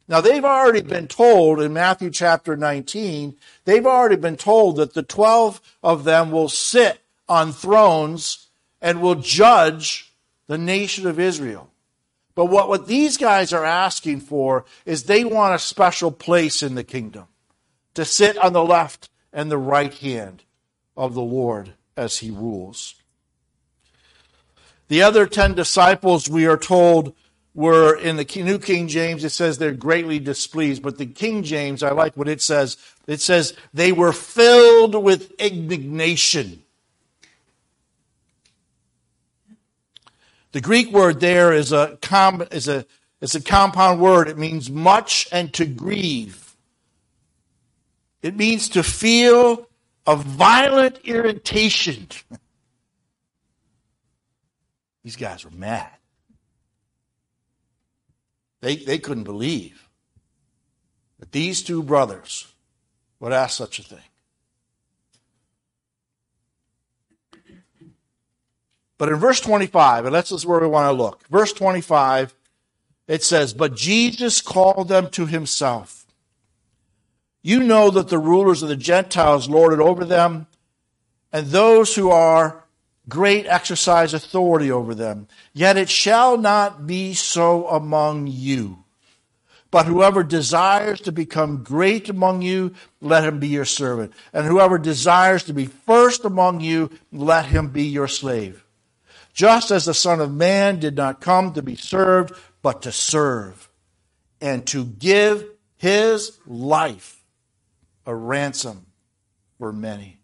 Now, 0.09 0.21
they've 0.21 0.45
already 0.45 0.81
been 0.81 1.07
told 1.07 1.61
in 1.61 1.73
Matthew 1.73 2.09
chapter 2.09 2.55
19, 2.55 3.35
they've 3.65 3.85
already 3.85 4.15
been 4.15 4.37
told 4.37 4.77
that 4.77 4.93
the 4.93 5.03
12 5.03 5.59
of 5.83 6.05
them 6.05 6.31
will 6.31 6.47
sit 6.47 6.99
on 7.27 7.51
thrones 7.51 8.47
and 8.81 9.01
will 9.01 9.15
judge 9.15 10.13
the 10.47 10.57
nation 10.57 11.07
of 11.07 11.19
Israel. 11.19 11.69
But 12.37 12.51
what, 12.51 12.69
what 12.69 12.85
these 12.85 13.17
guys 13.17 13.51
are 13.51 13.65
asking 13.65 14.19
for 14.19 14.63
is 14.85 15.03
they 15.03 15.25
want 15.25 15.55
a 15.55 15.59
special 15.59 16.11
place 16.11 16.61
in 16.61 16.75
the 16.75 16.83
kingdom 16.83 17.25
to 17.95 18.05
sit 18.05 18.37
on 18.37 18.53
the 18.53 18.63
left 18.63 19.09
and 19.33 19.49
the 19.49 19.57
right 19.57 19.91
hand 19.91 20.43
of 20.95 21.15
the 21.15 21.23
Lord 21.23 21.73
as 21.97 22.19
he 22.19 22.29
rules. 22.29 22.93
The 24.87 25.01
other 25.01 25.25
10 25.25 25.55
disciples, 25.55 26.29
we 26.29 26.45
are 26.45 26.57
told, 26.57 27.15
were 27.55 27.97
in 27.97 28.17
the 28.17 28.43
New 28.43 28.59
King 28.59 28.87
James, 28.87 29.23
it 29.23 29.31
says 29.31 29.57
they're 29.57 29.71
greatly 29.71 30.19
displeased. 30.19 30.83
But 30.83 30.99
the 30.99 31.07
King 31.07 31.41
James, 31.41 31.81
I 31.81 31.89
like 31.89 32.15
what 32.15 32.29
it 32.29 32.43
says. 32.43 32.77
It 33.07 33.19
says 33.19 33.55
they 33.73 33.91
were 33.91 34.13
filled 34.13 34.93
with 34.93 35.31
indignation. 35.39 36.61
The 40.51 40.61
Greek 40.61 40.91
word 40.91 41.19
there 41.19 41.53
is 41.53 41.71
a, 41.71 41.97
com, 42.01 42.43
is 42.51 42.67
a, 42.67 42.85
is 43.21 43.35
a 43.35 43.41
compound 43.41 44.01
word. 44.01 44.27
It 44.27 44.37
means 44.37 44.69
much 44.69 45.27
and 45.31 45.53
to 45.53 45.65
grieve. 45.65 46.55
It 48.21 48.35
means 48.35 48.69
to 48.69 48.83
feel 48.83 49.67
a 50.05 50.15
violent 50.15 50.99
irritation. 51.03 52.07
These 55.03 55.15
guys 55.15 55.45
were 55.45 55.51
mad. 55.51 55.89
They, 58.61 58.75
they 58.77 58.97
couldn't 58.97 59.23
believe 59.23 59.87
that 61.19 61.31
these 61.31 61.63
two 61.63 61.83
brothers 61.83 62.53
would 63.19 63.31
ask 63.31 63.55
such 63.57 63.79
a 63.79 63.83
thing. 63.83 63.99
But 68.97 69.09
in 69.09 69.15
verse 69.15 69.39
25, 69.39 70.05
and 70.05 70.15
that's 70.15 70.45
where 70.45 70.59
we 70.59 70.67
want 70.67 70.87
to 70.87 71.03
look. 71.03 71.27
Verse 71.27 71.53
25, 71.53 72.33
it 73.07 73.23
says, 73.23 73.53
But 73.53 73.75
Jesus 73.75 74.41
called 74.41 74.87
them 74.87 75.09
to 75.11 75.25
himself. 75.25 76.05
You 77.43 77.61
know 77.61 77.89
that 77.91 78.09
the 78.09 78.17
rulers 78.17 78.63
of 78.63 78.69
the 78.69 78.75
Gentiles 78.75 79.47
lord 79.47 79.73
it 79.73 79.79
over 79.79 80.03
them, 80.03 80.47
and 81.31 81.47
those 81.47 81.95
who 81.95 82.09
are 82.09 82.63
great 83.07 83.45
exercise 83.45 84.13
authority 84.13 84.71
over 84.71 84.95
them. 84.95 85.27
Yet 85.53 85.77
it 85.77 85.89
shall 85.89 86.37
not 86.37 86.87
be 86.87 87.13
so 87.13 87.67
among 87.67 88.27
you. 88.27 88.83
But 89.69 89.85
whoever 89.85 90.23
desires 90.23 91.01
to 91.01 91.11
become 91.11 91.63
great 91.63 92.09
among 92.09 92.41
you, 92.41 92.73
let 92.99 93.25
him 93.25 93.39
be 93.39 93.49
your 93.49 93.65
servant. 93.65 94.13
And 94.33 94.45
whoever 94.45 94.77
desires 94.77 95.43
to 95.43 95.53
be 95.53 95.65
first 95.65 96.25
among 96.25 96.61
you, 96.61 96.89
let 97.11 97.45
him 97.45 97.69
be 97.69 97.83
your 97.83 98.07
slave 98.07 98.63
just 99.37 99.69
as 99.69 99.85
the 99.85 99.93
Son 99.93 100.19
of 100.19 100.33
Man 100.33 100.79
did 100.79 100.95
not 100.95 101.21
come 101.21 101.53
to 101.53 101.61
be 101.61 101.75
served, 101.75 102.33
but 102.63 102.81
to 102.81 102.91
serve, 102.91 103.69
and 104.41 104.65
to 104.65 104.83
give 104.83 105.45
his 105.77 106.39
life 106.47 107.23
a 108.07 108.15
ransom 108.15 108.87
for 109.59 109.71
many. 109.71 110.17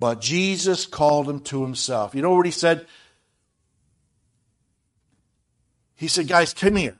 But 0.00 0.20
Jesus 0.20 0.86
called 0.86 1.30
him 1.30 1.38
to 1.42 1.62
himself. 1.62 2.16
You 2.16 2.22
know 2.22 2.34
what 2.34 2.46
he 2.46 2.52
said? 2.52 2.84
He 5.94 6.08
said, 6.08 6.26
Guys, 6.26 6.52
come 6.52 6.74
here. 6.74 6.98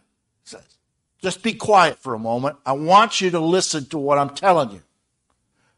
Just 1.23 1.43
be 1.43 1.55
quiet 1.55 1.99
for 1.99 2.15
a 2.15 2.21
moment. 2.21 2.57
I 2.65 2.75
want 2.75 3.21
you 3.21 3.33
to 3.33 3.41
listen 3.41 3.87
to 3.87 3.99
what 3.99 4.19
I'm 4.19 4.31
telling 4.31 4.71
you. 4.71 4.83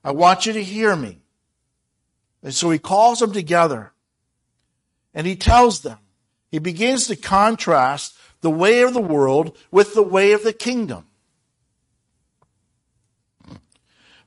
I 0.04 0.10
want 0.10 0.44
you 0.44 0.52
to 0.52 0.62
hear 0.62 0.94
me. 0.94 1.20
And 2.42 2.52
so 2.52 2.70
he 2.70 2.78
calls 2.78 3.20
them 3.20 3.32
together 3.32 3.92
and 5.16 5.26
he 5.26 5.34
tells 5.34 5.80
them, 5.80 5.98
he 6.50 6.58
begins 6.58 7.06
to 7.06 7.16
contrast 7.16 8.16
the 8.42 8.50
way 8.50 8.82
of 8.82 8.92
the 8.92 9.00
world 9.00 9.56
with 9.70 9.94
the 9.94 10.02
way 10.02 10.32
of 10.32 10.44
the 10.44 10.52
kingdom. 10.52 11.06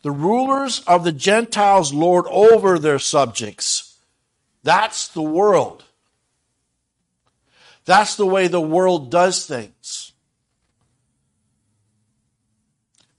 The 0.02 0.12
rulers 0.12 0.80
of 0.88 1.04
the 1.04 1.12
Gentiles 1.12 1.94
lord 1.94 2.26
over 2.32 2.80
their 2.80 2.98
subjects. 2.98 4.00
That's 4.64 5.10
the 5.10 5.22
world. 5.22 5.86
That's 7.86 8.16
the 8.16 8.26
way 8.26 8.48
the 8.48 8.60
world 8.60 9.12
does 9.12 9.46
things. 9.46 10.14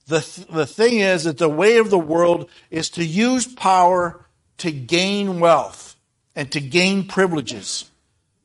The, 0.07 0.19
th- 0.19 0.47
the 0.47 0.65
thing 0.65 0.99
is 0.99 1.23
that 1.23 1.37
the 1.37 1.47
way 1.47 1.77
of 1.77 1.89
the 1.89 1.97
world 1.97 2.49
is 2.69 2.89
to 2.91 3.05
use 3.05 3.47
power 3.47 4.25
to 4.57 4.71
gain 4.71 5.39
wealth 5.39 5.90
and 6.35 6.51
to 6.51 6.59
gain 6.61 7.07
privileges, 7.07 7.89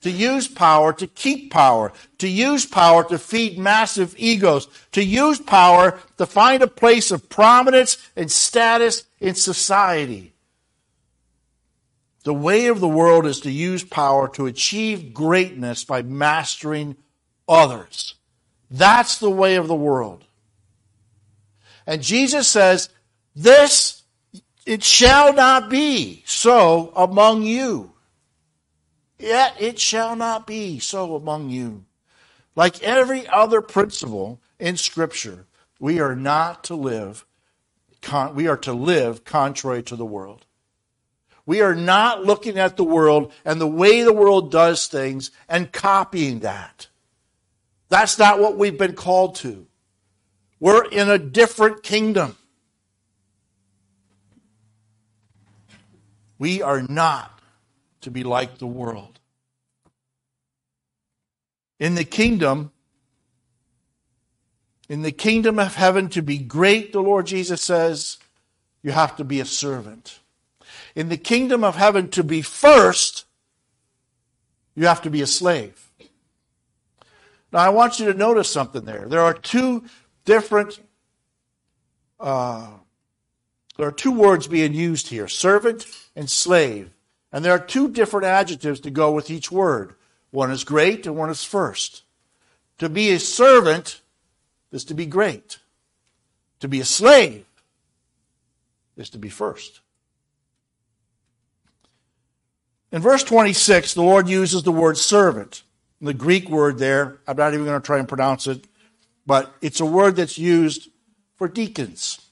to 0.02 0.10
use 0.10 0.48
power 0.48 0.92
to 0.92 1.06
keep 1.06 1.50
power, 1.50 1.92
to 2.18 2.28
use 2.28 2.66
power 2.66 3.04
to 3.04 3.18
feed 3.18 3.58
massive 3.58 4.14
egos, 4.18 4.68
to 4.92 5.02
use 5.02 5.40
power 5.40 5.98
to 6.18 6.26
find 6.26 6.62
a 6.62 6.68
place 6.68 7.10
of 7.10 7.28
prominence 7.28 7.96
and 8.16 8.30
status 8.30 9.04
in 9.20 9.34
society. 9.34 10.32
The 12.24 12.34
way 12.34 12.66
of 12.66 12.80
the 12.80 12.88
world 12.88 13.24
is 13.24 13.40
to 13.40 13.50
use 13.50 13.84
power 13.84 14.28
to 14.30 14.46
achieve 14.46 15.14
greatness 15.14 15.84
by 15.84 16.02
mastering 16.02 16.96
others. 17.48 18.14
That's 18.68 19.18
the 19.18 19.30
way 19.30 19.54
of 19.54 19.68
the 19.68 19.76
world. 19.76 20.24
And 21.86 22.02
Jesus 22.02 22.48
says, 22.48 22.88
this 23.36 24.02
it 24.66 24.84
shall 24.84 25.32
not 25.32 25.70
be 25.70 26.22
so 26.26 26.92
among 26.94 27.42
you. 27.42 27.92
Yet 29.18 29.56
it 29.58 29.78
shall 29.78 30.14
not 30.14 30.46
be 30.46 30.78
so 30.78 31.16
among 31.16 31.48
you. 31.48 31.84
Like 32.54 32.82
every 32.82 33.26
other 33.28 33.62
principle 33.62 34.40
in 34.58 34.76
Scripture, 34.76 35.46
we 35.78 36.00
are 36.00 36.14
not 36.14 36.64
to 36.64 36.74
live 36.74 37.24
we 38.34 38.46
are 38.46 38.56
to 38.58 38.72
live 38.72 39.24
contrary 39.24 39.82
to 39.84 39.96
the 39.96 40.06
world. 40.06 40.46
We 41.44 41.60
are 41.60 41.74
not 41.74 42.24
looking 42.24 42.58
at 42.58 42.76
the 42.76 42.84
world 42.84 43.32
and 43.44 43.60
the 43.60 43.66
way 43.66 44.02
the 44.02 44.12
world 44.12 44.50
does 44.50 44.86
things 44.86 45.30
and 45.48 45.72
copying 45.72 46.40
that. 46.40 46.88
That's 47.88 48.18
not 48.18 48.40
what 48.40 48.56
we've 48.56 48.78
been 48.78 48.94
called 48.94 49.36
to. 49.36 49.66
We're 50.58 50.84
in 50.86 51.08
a 51.08 51.18
different 51.18 51.82
kingdom. 51.82 52.36
We 56.38 56.62
are 56.62 56.82
not 56.82 57.40
to 58.02 58.10
be 58.10 58.24
like 58.24 58.58
the 58.58 58.66
world. 58.66 59.18
In 61.78 61.94
the 61.94 62.04
kingdom, 62.04 62.72
in 64.88 65.02
the 65.02 65.12
kingdom 65.12 65.58
of 65.58 65.74
heaven, 65.74 66.08
to 66.10 66.22
be 66.22 66.38
great, 66.38 66.92
the 66.92 67.02
Lord 67.02 67.26
Jesus 67.26 67.62
says, 67.62 68.18
you 68.82 68.92
have 68.92 69.16
to 69.16 69.24
be 69.24 69.40
a 69.40 69.44
servant. 69.44 70.20
In 70.94 71.08
the 71.08 71.16
kingdom 71.16 71.64
of 71.64 71.76
heaven, 71.76 72.08
to 72.10 72.22
be 72.22 72.40
first, 72.40 73.24
you 74.74 74.86
have 74.86 75.02
to 75.02 75.10
be 75.10 75.22
a 75.22 75.26
slave. 75.26 75.90
Now, 77.52 77.58
I 77.58 77.68
want 77.70 77.98
you 77.98 78.06
to 78.06 78.14
notice 78.14 78.48
something 78.48 78.84
there. 78.84 79.08
There 79.08 79.22
are 79.22 79.34
two 79.34 79.84
different, 80.24 80.80
uh, 82.20 82.68
there 83.76 83.88
are 83.88 83.92
two 83.92 84.12
words 84.12 84.46
being 84.46 84.74
used 84.74 85.08
here 85.08 85.28
servant 85.28 85.86
and 86.14 86.30
slave. 86.30 86.90
And 87.32 87.44
there 87.44 87.52
are 87.52 87.58
two 87.58 87.90
different 87.90 88.26
adjectives 88.26 88.80
to 88.80 88.90
go 88.90 89.12
with 89.12 89.30
each 89.30 89.52
word. 89.52 89.94
One 90.30 90.50
is 90.50 90.64
great 90.64 91.06
and 91.06 91.16
one 91.16 91.28
is 91.28 91.44
first. 91.44 92.02
To 92.78 92.88
be 92.88 93.10
a 93.10 93.18
servant 93.18 94.00
is 94.72 94.84
to 94.84 94.94
be 94.94 95.06
great. 95.06 95.58
To 96.60 96.68
be 96.68 96.80
a 96.80 96.84
slave 96.84 97.44
is 98.96 99.10
to 99.10 99.18
be 99.18 99.28
first. 99.28 99.80
In 102.92 103.02
verse 103.02 103.24
26, 103.24 103.94
the 103.94 104.02
Lord 104.02 104.28
uses 104.28 104.62
the 104.62 104.72
word 104.72 104.96
servant. 104.96 105.62
The 106.00 106.14
Greek 106.14 106.48
word 106.48 106.78
there, 106.78 107.18
I'm 107.26 107.36
not 107.36 107.52
even 107.52 107.66
going 107.66 107.80
to 107.80 107.84
try 107.84 107.98
and 107.98 108.08
pronounce 108.08 108.46
it, 108.46 108.66
but 109.26 109.54
it's 109.60 109.80
a 109.80 109.86
word 109.86 110.16
that's 110.16 110.38
used 110.38 110.88
for 111.34 111.48
deacons. 111.48 112.25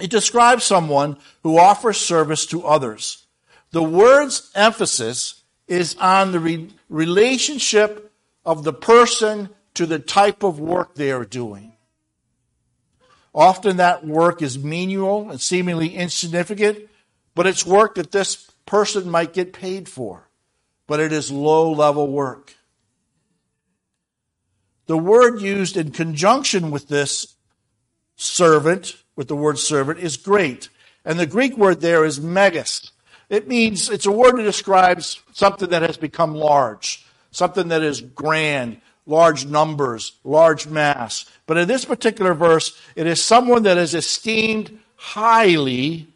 It 0.00 0.10
describes 0.10 0.64
someone 0.64 1.16
who 1.42 1.58
offers 1.58 1.98
service 1.98 2.46
to 2.46 2.64
others. 2.64 3.26
The 3.70 3.82
word's 3.82 4.50
emphasis 4.54 5.42
is 5.68 5.96
on 5.96 6.32
the 6.32 6.40
re- 6.40 6.70
relationship 6.88 8.12
of 8.44 8.64
the 8.64 8.72
person 8.72 9.50
to 9.74 9.86
the 9.86 9.98
type 9.98 10.42
of 10.42 10.58
work 10.58 10.94
they 10.94 11.12
are 11.12 11.24
doing. 11.24 11.72
Often 13.34 13.76
that 13.76 14.04
work 14.04 14.42
is 14.42 14.58
menial 14.58 15.30
and 15.30 15.40
seemingly 15.40 15.94
insignificant, 15.94 16.88
but 17.34 17.46
it's 17.46 17.64
work 17.64 17.94
that 17.94 18.10
this 18.10 18.50
person 18.66 19.08
might 19.08 19.32
get 19.32 19.52
paid 19.52 19.88
for. 19.88 20.28
But 20.86 20.98
it 20.98 21.12
is 21.12 21.30
low 21.30 21.70
level 21.70 22.08
work. 22.08 22.56
The 24.86 24.98
word 24.98 25.40
used 25.40 25.76
in 25.76 25.92
conjunction 25.92 26.72
with 26.72 26.88
this 26.88 27.36
servant, 28.16 28.96
with 29.20 29.28
the 29.28 29.36
word 29.36 29.58
servant, 29.58 29.98
is 29.98 30.16
great. 30.16 30.70
And 31.04 31.20
the 31.20 31.26
Greek 31.26 31.54
word 31.58 31.82
there 31.82 32.06
is 32.06 32.18
megas. 32.18 32.90
It 33.28 33.46
means, 33.46 33.90
it's 33.90 34.06
a 34.06 34.10
word 34.10 34.38
that 34.38 34.44
describes 34.44 35.20
something 35.34 35.68
that 35.68 35.82
has 35.82 35.98
become 35.98 36.34
large, 36.34 37.04
something 37.30 37.68
that 37.68 37.82
is 37.82 38.00
grand, 38.00 38.80
large 39.04 39.44
numbers, 39.44 40.12
large 40.24 40.66
mass. 40.66 41.26
But 41.46 41.58
in 41.58 41.68
this 41.68 41.84
particular 41.84 42.32
verse, 42.32 42.80
it 42.96 43.06
is 43.06 43.22
someone 43.22 43.64
that 43.64 43.76
is 43.76 43.94
esteemed 43.94 44.78
highly 44.96 46.06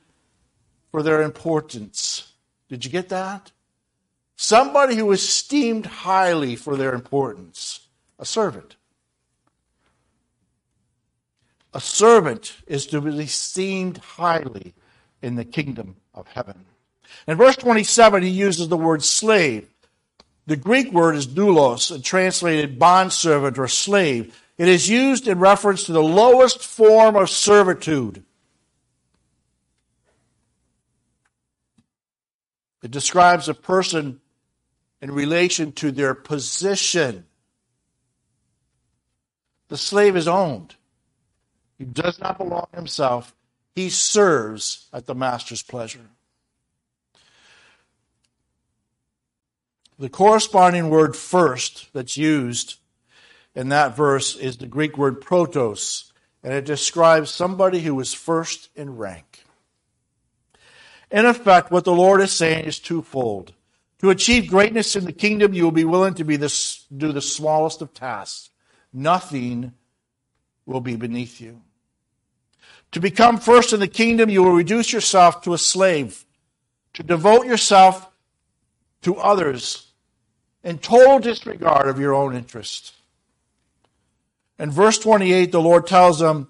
for 0.90 1.02
their 1.02 1.20
importance. 1.20 2.32
Did 2.70 2.86
you 2.86 2.90
get 2.90 3.10
that? 3.10 3.52
Somebody 4.36 4.96
who 4.96 5.12
is 5.12 5.22
esteemed 5.22 5.84
highly 5.84 6.56
for 6.56 6.74
their 6.74 6.94
importance 6.94 7.80
a 8.18 8.24
servant. 8.24 8.76
A 11.74 11.80
servant 11.80 12.56
is 12.68 12.86
to 12.86 13.00
be 13.00 13.18
esteemed 13.18 13.98
highly 13.98 14.74
in 15.20 15.34
the 15.34 15.44
kingdom 15.44 15.96
of 16.14 16.28
heaven. 16.28 16.64
In 17.26 17.36
verse 17.36 17.56
27, 17.56 18.22
he 18.22 18.28
uses 18.28 18.68
the 18.68 18.76
word 18.76 19.02
slave. 19.02 19.68
The 20.46 20.56
Greek 20.56 20.92
word 20.92 21.16
is 21.16 21.26
doulos, 21.26 22.02
translated 22.04 22.78
bondservant 22.78 23.58
or 23.58 23.66
slave. 23.66 24.40
It 24.56 24.68
is 24.68 24.88
used 24.88 25.26
in 25.26 25.40
reference 25.40 25.84
to 25.84 25.92
the 25.92 26.02
lowest 26.02 26.62
form 26.62 27.16
of 27.16 27.28
servitude. 27.28 28.24
It 32.82 32.90
describes 32.90 33.48
a 33.48 33.54
person 33.54 34.20
in 35.00 35.10
relation 35.10 35.72
to 35.72 35.90
their 35.90 36.14
position 36.14 37.24
the 39.68 39.78
slave 39.78 40.16
is 40.16 40.28
owned. 40.28 40.76
He 41.78 41.84
does 41.84 42.20
not 42.20 42.38
belong 42.38 42.68
himself. 42.74 43.34
He 43.74 43.90
serves 43.90 44.88
at 44.92 45.06
the 45.06 45.14
master's 45.14 45.62
pleasure. 45.62 46.06
The 49.98 50.08
corresponding 50.08 50.90
word 50.90 51.16
first 51.16 51.88
that's 51.92 52.16
used 52.16 52.76
in 53.54 53.68
that 53.68 53.96
verse 53.96 54.36
is 54.36 54.56
the 54.56 54.66
Greek 54.66 54.98
word 54.98 55.20
protos, 55.20 56.10
and 56.42 56.52
it 56.52 56.64
describes 56.64 57.30
somebody 57.30 57.80
who 57.80 57.98
is 58.00 58.12
first 58.12 58.68
in 58.74 58.96
rank. 58.96 59.44
In 61.10 61.26
effect, 61.26 61.70
what 61.70 61.84
the 61.84 61.92
Lord 61.92 62.20
is 62.20 62.32
saying 62.32 62.64
is 62.64 62.80
twofold. 62.80 63.52
To 64.00 64.10
achieve 64.10 64.48
greatness 64.48 64.96
in 64.96 65.04
the 65.04 65.12
kingdom, 65.12 65.54
you 65.54 65.62
will 65.62 65.70
be 65.70 65.84
willing 65.84 66.14
to 66.14 66.24
be 66.24 66.36
this, 66.36 66.84
do 66.94 67.12
the 67.12 67.20
smallest 67.20 67.80
of 67.80 67.94
tasks 67.94 68.50
nothing 68.94 69.72
will 70.66 70.80
be 70.80 70.96
beneath 70.96 71.40
you. 71.40 71.60
To 72.92 73.00
become 73.00 73.38
first 73.38 73.72
in 73.72 73.80
the 73.80 73.88
kingdom, 73.88 74.30
you 74.30 74.42
will 74.42 74.52
reduce 74.52 74.92
yourself 74.92 75.42
to 75.42 75.54
a 75.54 75.58
slave, 75.58 76.24
to 76.92 77.02
devote 77.02 77.46
yourself 77.46 78.08
to 79.02 79.16
others 79.16 79.88
in 80.62 80.78
total 80.78 81.18
disregard 81.18 81.88
of 81.88 82.00
your 82.00 82.14
own 82.14 82.34
interest. 82.34 82.94
In 84.58 84.70
verse 84.70 84.98
28, 84.98 85.52
the 85.52 85.60
Lord 85.60 85.86
tells 85.86 86.20
them 86.20 86.48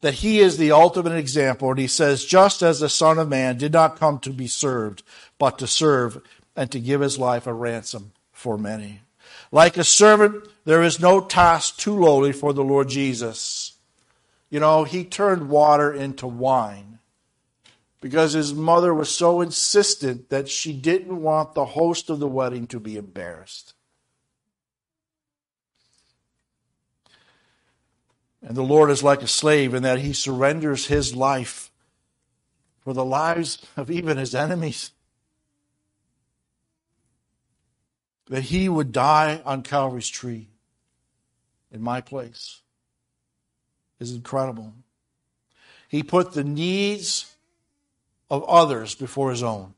that 0.00 0.14
He 0.14 0.38
is 0.38 0.56
the 0.56 0.70
ultimate 0.70 1.14
example, 1.14 1.70
and 1.70 1.78
He 1.78 1.88
says, 1.88 2.24
Just 2.24 2.62
as 2.62 2.80
the 2.80 2.88
Son 2.88 3.18
of 3.18 3.28
Man 3.28 3.58
did 3.58 3.72
not 3.72 3.98
come 3.98 4.18
to 4.20 4.30
be 4.30 4.46
served, 4.46 5.02
but 5.38 5.58
to 5.58 5.66
serve 5.66 6.22
and 6.54 6.70
to 6.70 6.78
give 6.78 7.00
His 7.00 7.18
life 7.18 7.46
a 7.46 7.52
ransom 7.52 8.12
for 8.32 8.56
many. 8.56 9.00
Like 9.50 9.76
a 9.76 9.84
servant, 9.84 10.46
there 10.64 10.82
is 10.82 11.00
no 11.00 11.20
task 11.20 11.76
too 11.76 11.98
lowly 11.98 12.32
for 12.32 12.52
the 12.52 12.64
Lord 12.64 12.88
Jesus. 12.88 13.72
You 14.50 14.60
know, 14.60 14.84
he 14.84 15.04
turned 15.04 15.48
water 15.48 15.92
into 15.92 16.26
wine 16.26 16.98
because 18.00 18.32
his 18.32 18.54
mother 18.54 18.92
was 18.92 19.10
so 19.10 19.40
insistent 19.40 20.30
that 20.30 20.48
she 20.48 20.72
didn't 20.72 21.20
want 21.20 21.54
the 21.54 21.64
host 21.64 22.10
of 22.10 22.18
the 22.18 22.28
wedding 22.28 22.66
to 22.68 22.80
be 22.80 22.96
embarrassed. 22.96 23.74
And 28.42 28.56
the 28.56 28.62
Lord 28.62 28.90
is 28.90 29.02
like 29.02 29.22
a 29.22 29.26
slave 29.26 29.72
in 29.72 29.82
that 29.82 30.00
he 30.00 30.12
surrenders 30.12 30.86
his 30.86 31.16
life 31.16 31.70
for 32.82 32.92
the 32.92 33.04
lives 33.04 33.58
of 33.76 33.90
even 33.90 34.18
his 34.18 34.34
enemies. 34.34 34.90
that 38.28 38.44
he 38.44 38.68
would 38.68 38.92
die 38.92 39.42
on 39.44 39.62
Calvary's 39.62 40.08
tree 40.08 40.48
in 41.74 41.82
my 41.82 42.00
place 42.00 42.60
is 43.98 44.14
incredible. 44.14 44.72
He 45.88 46.02
put 46.02 46.32
the 46.32 46.44
needs 46.44 47.34
of 48.30 48.44
others 48.44 48.94
before 48.94 49.30
his 49.30 49.42
own. 49.42 49.74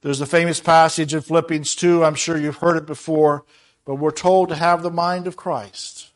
There's 0.00 0.22
a 0.22 0.26
famous 0.26 0.60
passage 0.60 1.12
in 1.12 1.20
Philippians 1.20 1.74
2. 1.74 2.02
I'm 2.04 2.14
sure 2.14 2.38
you've 2.38 2.56
heard 2.56 2.78
it 2.78 2.86
before, 2.86 3.44
but 3.84 3.96
we're 3.96 4.10
told 4.10 4.48
to 4.48 4.56
have 4.56 4.82
the 4.82 4.90
mind 4.90 5.26
of 5.26 5.36
Christ. 5.36 6.08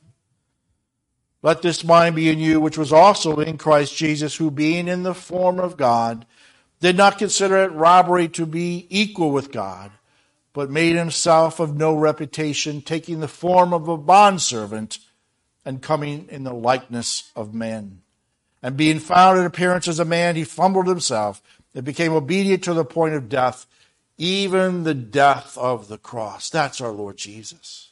Let 1.42 1.60
this 1.60 1.84
mind 1.84 2.16
be 2.16 2.30
in 2.30 2.38
you, 2.38 2.58
which 2.60 2.78
was 2.78 2.94
also 2.94 3.40
in 3.40 3.58
Christ 3.58 3.94
Jesus, 3.94 4.36
who 4.36 4.50
being 4.50 4.88
in 4.88 5.02
the 5.02 5.14
form 5.14 5.60
of 5.60 5.76
God, 5.76 6.24
did 6.80 6.96
not 6.96 7.18
consider 7.18 7.58
it 7.58 7.72
robbery 7.72 8.28
to 8.28 8.46
be 8.46 8.86
equal 8.88 9.30
with 9.30 9.52
God, 9.52 9.90
but 10.54 10.70
made 10.70 10.96
himself 10.96 11.60
of 11.60 11.76
no 11.76 11.94
reputation, 11.94 12.80
taking 12.80 13.20
the 13.20 13.28
form 13.28 13.74
of 13.74 13.88
a 13.88 13.98
bondservant 13.98 14.98
and 15.64 15.82
coming 15.82 16.26
in 16.30 16.44
the 16.44 16.54
likeness 16.54 17.30
of 17.36 17.52
men. 17.52 18.00
And 18.62 18.76
being 18.76 19.00
found 19.00 19.38
in 19.38 19.44
appearance 19.44 19.88
as 19.88 19.98
a 19.98 20.04
man, 20.06 20.36
he 20.36 20.44
humbled 20.44 20.86
himself 20.86 21.42
and 21.74 21.84
became 21.84 22.12
obedient 22.12 22.64
to 22.64 22.72
the 22.72 22.84
point 22.84 23.14
of 23.14 23.28
death, 23.28 23.66
even 24.16 24.84
the 24.84 24.94
death 24.94 25.58
of 25.58 25.88
the 25.88 25.98
cross. 25.98 26.48
That's 26.48 26.80
our 26.80 26.92
Lord 26.92 27.16
Jesus. 27.16 27.90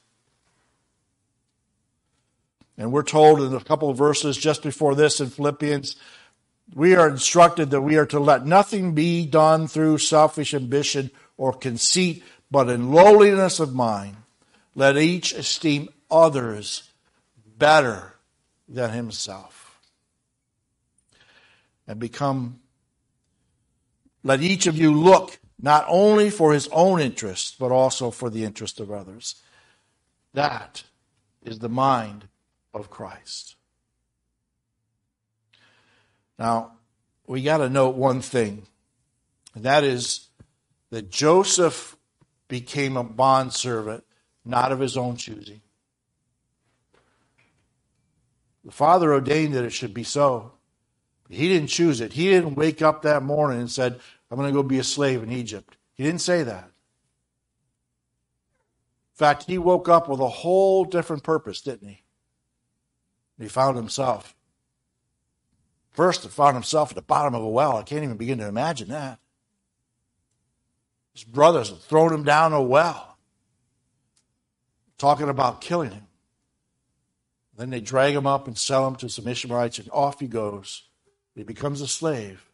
And 2.79 2.93
we're 2.93 3.03
told 3.03 3.43
in 3.43 3.55
a 3.55 3.61
couple 3.61 3.91
of 3.91 3.99
verses 3.99 4.37
just 4.37 4.63
before 4.63 4.95
this 4.95 5.21
in 5.21 5.31
Philippians, 5.31 5.97
we 6.75 6.95
are 6.95 7.09
instructed 7.09 7.71
that 7.71 7.83
we 7.83 7.97
are 7.97 8.07
to 8.07 8.21
let 8.21 8.47
nothing 8.47 8.95
be 8.95 9.27
done 9.27 9.67
through 9.67 9.99
selfish 9.99 10.55
ambition 10.55 11.11
or 11.37 11.53
conceit, 11.53 12.23
but 12.53 12.69
in 12.69 12.93
lowliness 12.93 13.61
of 13.61 13.75
mind, 13.75 14.15
let 14.75 14.99
each 14.99 15.33
esteem 15.33 15.89
others 16.11 16.91
better 17.57 18.13
than 18.69 18.91
himself. 18.91 19.79
And 21.89 21.99
become, 21.99 22.61
let 24.23 24.43
each 24.43 24.67
of 24.67 24.77
you 24.77 24.93
look 24.93 25.41
not 25.63 25.87
only 25.89 26.29
for 26.29 26.53
his 26.53 26.69
own 26.73 27.01
interest, 27.01 27.57
but 27.59 27.73
also 27.73 28.11
for 28.11 28.29
the 28.29 28.45
interest 28.45 28.81
of 28.81 28.93
others. 28.93 29.37
That 30.35 30.85
is 31.43 31.59
the 31.59 31.71
mind 31.71 32.29
of 32.75 32.91
Christ. 32.91 33.57
Now, 36.39 36.73
we 37.27 37.43
got 37.43 37.59
to 37.59 37.71
note 37.71 37.95
one 37.95 38.21
thing, 38.21 38.65
and 39.55 39.65
that 39.65 39.85
is 39.85 40.29
that 40.91 41.11
Joseph 41.11 41.97
became 42.53 42.99
a 42.99 43.03
bondservant, 43.03 44.05
not 44.45 44.73
of 44.73 44.79
his 44.79 44.99
own 44.99 45.17
choosing. 45.17 45.63
The 48.63 48.71
father 48.71 49.11
ordained 49.11 49.55
that 49.55 49.65
it 49.65 49.73
should 49.73 49.95
be 49.95 50.05
so. 50.05 50.53
He 51.31 51.49
didn't 51.49 51.71
choose 51.71 52.03
it. 52.03 52.13
He 52.13 52.29
didn't 52.29 52.57
wake 52.57 52.83
up 52.83 53.01
that 53.03 53.23
morning 53.23 53.59
and 53.59 53.71
said, 53.71 53.99
I'm 54.31 54.37
going 54.37 54.51
to 54.51 54.53
go 54.53 54.63
be 54.63 54.79
a 54.79 54.85
slave 54.85 55.23
in 55.23 55.33
Egypt. 55.33 55.79
He 55.95 56.03
didn't 56.03 56.21
say 56.21 56.43
that. 56.43 56.65
In 56.65 56.71
fact, 59.15 59.45
he 59.45 59.57
woke 59.57 59.89
up 59.89 60.07
with 60.07 60.21
a 60.21 60.29
whole 60.29 60.85
different 60.85 61.23
purpose, 61.23 61.63
didn't 61.63 61.89
he? 61.89 62.03
He 63.39 63.49
found 63.49 63.79
himself. 63.79 64.37
First, 65.91 66.25
he 66.25 66.29
found 66.29 66.55
himself 66.55 66.91
at 66.91 66.97
the 66.97 67.01
bottom 67.01 67.35
of 67.35 67.43
a 67.43 67.49
well. 67.49 67.79
I 67.79 67.83
can't 67.83 68.05
even 68.05 68.19
begin 68.19 68.37
to 68.41 68.47
imagine 68.47 68.89
that. 68.89 69.21
His 71.13 71.25
brothers 71.25 71.69
had 71.69 71.81
thrown 71.81 72.13
him 72.13 72.25
down 72.25 72.53
a 72.53 72.63
well, 72.63 73.19
talking 74.99 75.29
about 75.29 75.61
killing 75.61 75.91
him. 75.91 76.07
Then 77.57 77.71
they 77.71 77.81
drag 77.81 78.15
him 78.15 78.27
up 78.27 78.47
and 78.47 78.57
sell 78.57 78.87
him 78.87 78.97
to 78.97 79.09
some 79.09 79.29
Ishmaelites, 79.29 79.79
and 79.79 79.91
off 79.93 80.21
he 80.21 80.27
goes. 80.27 80.89
He 81.35 81.43
becomes 81.43 81.81
a 81.81 81.87
slave, 81.87 82.51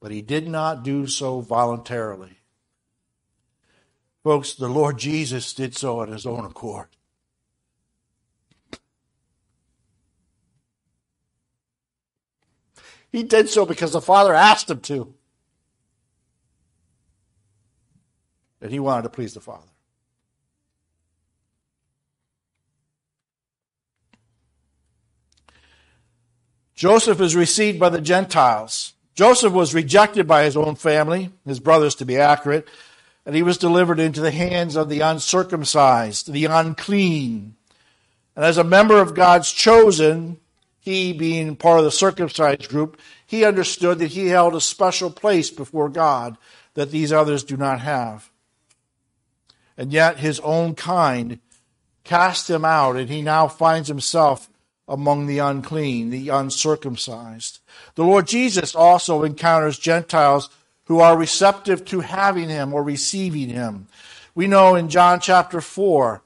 but 0.00 0.10
he 0.10 0.22
did 0.22 0.48
not 0.48 0.82
do 0.82 1.06
so 1.06 1.40
voluntarily. 1.40 2.38
Folks, 4.22 4.54
the 4.54 4.68
Lord 4.68 4.98
Jesus 4.98 5.54
did 5.54 5.76
so 5.76 6.02
at 6.02 6.08
his 6.08 6.26
own 6.26 6.44
accord. 6.44 6.88
He 13.10 13.22
did 13.22 13.48
so 13.48 13.64
because 13.64 13.92
the 13.92 14.02
Father 14.02 14.34
asked 14.34 14.70
him 14.70 14.80
to. 14.80 15.14
And 18.60 18.70
he 18.70 18.80
wanted 18.80 19.02
to 19.02 19.08
please 19.08 19.34
the 19.34 19.40
Father. 19.40 19.68
Joseph 26.74 27.20
is 27.20 27.34
received 27.34 27.80
by 27.80 27.88
the 27.88 28.00
Gentiles. 28.00 28.92
Joseph 29.16 29.52
was 29.52 29.74
rejected 29.74 30.28
by 30.28 30.44
his 30.44 30.56
own 30.56 30.76
family, 30.76 31.30
his 31.44 31.58
brothers 31.58 31.96
to 31.96 32.04
be 32.04 32.16
accurate, 32.16 32.68
and 33.26 33.34
he 33.34 33.42
was 33.42 33.58
delivered 33.58 33.98
into 33.98 34.20
the 34.20 34.30
hands 34.30 34.76
of 34.76 34.88
the 34.88 35.00
uncircumcised, 35.00 36.32
the 36.32 36.44
unclean. 36.44 37.56
And 38.36 38.44
as 38.44 38.58
a 38.58 38.64
member 38.64 39.00
of 39.00 39.16
God's 39.16 39.50
chosen, 39.50 40.38
he 40.78 41.12
being 41.12 41.56
part 41.56 41.80
of 41.80 41.84
the 41.84 41.90
circumcised 41.90 42.68
group, 42.68 43.00
he 43.26 43.44
understood 43.44 43.98
that 43.98 44.12
he 44.12 44.28
held 44.28 44.54
a 44.54 44.60
special 44.60 45.10
place 45.10 45.50
before 45.50 45.88
God 45.88 46.38
that 46.74 46.92
these 46.92 47.12
others 47.12 47.42
do 47.42 47.56
not 47.56 47.80
have. 47.80 48.30
And 49.78 49.92
yet 49.92 50.18
his 50.18 50.40
own 50.40 50.74
kind 50.74 51.38
cast 52.02 52.50
him 52.50 52.64
out, 52.64 52.96
and 52.96 53.08
he 53.08 53.22
now 53.22 53.46
finds 53.48 53.88
himself 53.88 54.50
among 54.88 55.26
the 55.26 55.38
unclean, 55.38 56.10
the 56.10 56.30
uncircumcised. 56.30 57.60
The 57.94 58.04
Lord 58.04 58.26
Jesus 58.26 58.74
also 58.74 59.22
encounters 59.22 59.78
Gentiles 59.78 60.50
who 60.86 61.00
are 61.00 61.16
receptive 61.16 61.84
to 61.86 62.00
having 62.00 62.48
him 62.48 62.74
or 62.74 62.82
receiving 62.82 63.50
him. 63.50 63.86
We 64.34 64.46
know 64.46 64.74
in 64.74 64.88
John 64.88 65.20
chapter 65.20 65.60
4 65.60 66.22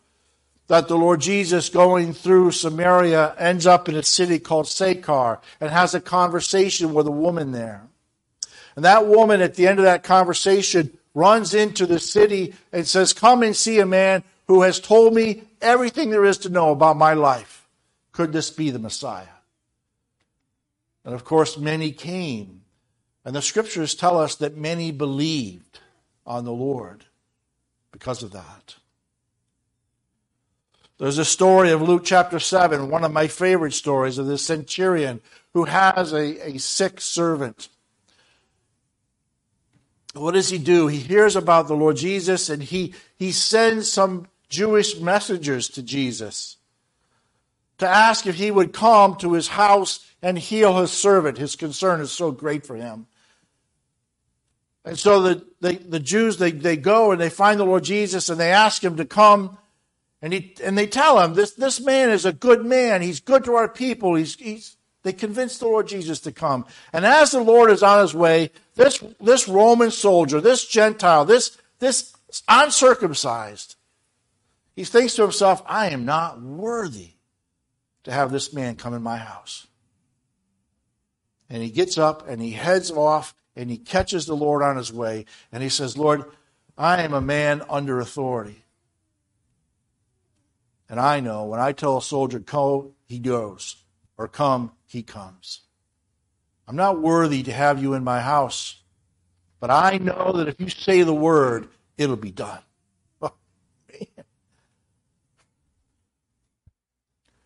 that 0.69 0.89
the 0.89 0.97
Lord 0.97 1.21
Jesus 1.21 1.69
going 1.69 2.15
through 2.15 2.53
Samaria 2.53 3.35
ends 3.37 3.67
up 3.67 3.89
in 3.89 3.97
a 3.97 4.03
city 4.03 4.39
called 4.39 4.69
Sychar 4.69 5.41
and 5.61 5.71
has 5.71 5.95
a 5.95 6.01
conversation 6.01 6.95
with 6.95 7.07
a 7.07 7.11
woman 7.11 7.53
there. 7.53 7.83
And 8.77 8.85
that 8.85 9.07
woman 9.07 9.43
at 9.43 9.57
the 9.57 9.67
end 9.67 9.79
of 9.81 9.85
that 9.85 10.05
conversation 10.05 10.97
runs 11.15 11.55
into 11.55 11.87
the 11.87 11.99
city 11.99 12.55
and 12.73 12.87
says, 12.87 13.13
come 13.13 13.43
and 13.43 13.55
see 13.55 13.79
a 13.79 13.87
man 13.87 14.23
who 14.47 14.63
has 14.63 14.81
told 14.81 15.15
me 15.15 15.43
everything 15.61 16.11
there 16.11 16.25
is 16.25 16.39
to 16.39 16.49
know 16.49 16.71
about 16.71 16.97
my 16.97 17.15
life. 17.15 17.67
Could 18.13 18.33
this 18.33 18.51
be 18.51 18.71
the 18.71 18.79
Messiah? 18.79 19.27
And 21.05 21.15
of 21.15 21.25
course, 21.25 21.59
many 21.59 21.93
came. 21.93 22.63
And 23.25 23.35
the 23.35 23.43
scriptures 23.43 23.95
tell 23.95 24.19
us 24.19 24.37
that 24.37 24.57
many 24.57 24.91
believed 24.91 25.81
on 26.27 26.45
the 26.45 26.53
Lord 26.53 27.05
because 27.91 28.23
of 28.23 28.33
that. 28.33 28.77
There's 30.99 31.19
a 31.19 31.25
story 31.25 31.73
of 31.73 31.83
Luke 31.83 32.03
chapter 32.05 32.39
7, 32.39 32.89
one 32.89 33.05
of 33.05 33.13
my 33.13 33.27
favorite 33.27 33.73
stories 33.73 34.19
of 34.19 34.27
this 34.27 34.45
centurion 34.45 35.21
who 35.53 35.65
has 35.65 36.13
a, 36.13 36.51
a 36.51 36.59
sick 36.59 37.01
servant. 37.01 37.69
What 40.15 40.35
does 40.35 40.51
he 40.51 40.59
do? 40.59 40.89
He 40.89 40.99
hears 40.99 41.37
about 41.37 41.69
the 41.69 41.77
Lord 41.77 41.97
Jesus 41.97 42.51
and 42.51 42.63
he, 42.63 42.95
he 43.17 43.33
sends 43.33 43.91
some 43.91 44.29
Jewish 44.49 44.99
messengers 44.99 45.69
to 45.71 45.83
Jesus 45.83 46.59
to 47.79 47.89
ask 47.89 48.27
if 48.27 48.35
he 48.35 48.51
would 48.51 48.73
come 48.73 49.17
to 49.17 49.33
his 49.33 49.49
house 49.49 50.07
and 50.21 50.39
heal 50.39 50.81
his 50.81 50.91
servant. 50.93 51.39
His 51.39 51.57
concern 51.57 52.01
is 52.01 52.13
so 52.13 52.31
great 52.31 52.67
for 52.67 52.77
him. 52.77 53.07
And 54.85 54.99
so 54.99 55.23
the, 55.23 55.47
the, 55.61 55.73
the 55.75 56.01
Jews, 56.01 56.37
they, 56.37 56.51
they 56.51 56.77
go 56.77 57.13
and 57.13 57.21
they 57.21 57.31
find 57.31 57.59
the 57.59 57.65
Lord 57.65 57.85
Jesus 57.85 58.29
and 58.29 58.39
they 58.39 58.53
ask 58.53 58.85
him 58.85 58.97
to 58.97 59.05
come. 59.05 59.57
And, 60.21 60.33
he, 60.33 60.55
and 60.63 60.77
they 60.77 60.87
tell 60.87 61.19
him, 61.21 61.35
this, 61.35 61.53
this 61.53 61.81
man 61.81 62.11
is 62.11 62.25
a 62.25 62.33
good 62.33 62.65
man. 62.65 63.03
He's 63.03 63.21
good 63.21 63.45
to 63.45 63.55
our 63.55 63.69
people. 63.69 64.15
He's, 64.15 64.35
he's, 64.37 64.77
they 65.03 65.13
convince 65.13 65.59
the 65.59 65.67
Lord 65.67 65.89
Jesus 65.89 66.21
to 66.21 66.33
come. 66.33 66.65
And 66.93 67.05
as 67.05 67.33
the 67.33 67.43
Lord 67.43 67.71
is 67.71 67.83
on 67.83 68.01
his 68.01 68.15
way, 68.15 68.51
this, 68.75 69.03
this 69.21 69.49
Roman 69.49 69.91
soldier, 69.91 70.41
this 70.41 70.67
Gentile, 70.67 71.25
this, 71.25 71.59
this 71.81 72.15
uncircumcised, 72.49 73.77
he 74.77 74.85
thinks 74.85 75.15
to 75.15 75.23
himself, 75.23 75.63
I 75.67 75.91
am 75.91 76.05
not 76.05 76.41
worthy 76.41 77.15
to 78.05 78.13
have 78.13 78.31
this 78.31 78.53
man 78.53 78.77
come 78.77 78.95
in 78.95 79.03
my 79.03 79.17
house. 79.17 79.67
And 81.51 81.63
he 81.63 81.71
gets 81.71 81.99
up 81.99 82.27
and 82.29 82.41
he 82.41 82.53
heads 82.53 82.91
off 82.91 83.35
and 83.55 83.71
he 83.71 83.77
catches 83.77 84.25
the 84.25 84.37
Lord 84.37 84.63
on 84.63 84.77
his 84.77 84.93
way 84.93 85.27
and 85.51 85.63
he 85.63 85.69
says, 85.69 85.99
Lord, 85.99 86.25
I 86.79 87.03
am 87.03 87.13
a 87.13 87.21
man 87.21 87.63
under 87.69 88.01
authority. 88.01 88.65
And 90.89 90.99
I 90.99 91.21
know 91.21 91.45
when 91.45 91.61
I 91.61 91.73
tell 91.73 91.99
a 91.99 92.03
soldier, 92.03 92.39
go, 92.39 92.93
he 93.07 93.19
goes, 93.19 93.77
or 94.17 94.29
come, 94.29 94.73
he 94.93 95.03
comes. 95.03 95.63
I'm 96.69 96.77
not 96.77 97.01
worthy 97.01 97.43
to 97.43 97.53
have 97.53 97.83
you 97.83 97.95
in 97.95 98.05
my 98.05 98.21
house, 98.21 98.83
but 99.61 99.71
I 99.71 99.99
know 99.99 100.33
that 100.33 100.49
if 100.49 100.61
you 100.61 100.69
say 100.69 101.03
the 101.03 101.15
word, 101.15 101.69
it'll 101.99 102.17
be 102.17 102.31
done. 102.31 102.61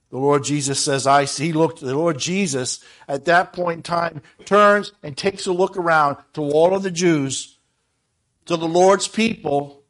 Oh, 0.09 0.19
the 0.19 0.19
Lord 0.19 0.45
Jesus 0.45 0.79
says, 0.81 1.07
I 1.07 1.25
see. 1.25 1.47
He 1.47 1.53
looked, 1.53 1.81
the 1.81 1.95
Lord 1.95 2.17
Jesus 2.17 2.83
at 3.09 3.27
that 3.27 3.53
point 3.53 3.79
in 3.79 3.83
time 3.83 4.23
turns 4.45 4.93
and 5.03 5.17
takes 5.17 5.47
a 5.47 5.53
look 5.53 5.77
around 5.77 6.17
to 6.35 6.43
all 6.43 6.75
of 6.75 6.85
the 6.85 6.93
Jews, 6.93 7.59
to 8.47 8.57
the 8.57 8.69
Lord's 8.69 9.09
people, 9.09 9.83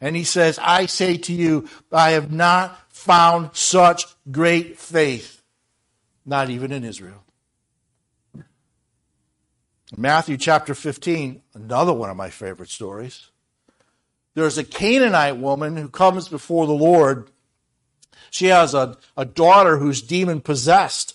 and 0.00 0.16
he 0.16 0.24
says, 0.24 0.58
I 0.60 0.86
say 0.86 1.16
to 1.18 1.32
you, 1.32 1.68
I 1.92 2.12
have 2.12 2.32
not 2.32 2.78
found 2.92 3.50
such 3.52 4.06
great 4.30 4.78
faith, 4.78 5.37
not 6.28 6.50
even 6.50 6.72
in 6.72 6.84
Israel. 6.84 7.24
Matthew 9.96 10.36
chapter 10.36 10.74
15, 10.74 11.40
another 11.54 11.92
one 11.92 12.10
of 12.10 12.16
my 12.16 12.28
favorite 12.28 12.68
stories. 12.68 13.30
There's 14.34 14.58
a 14.58 14.64
Canaanite 14.64 15.38
woman 15.38 15.76
who 15.76 15.88
comes 15.88 16.28
before 16.28 16.66
the 16.66 16.72
Lord 16.72 17.30
she 18.30 18.46
has 18.46 18.74
a, 18.74 18.96
a 19.16 19.24
daughter 19.24 19.78
who's 19.78 20.02
demon 20.02 20.40
possessed. 20.40 21.14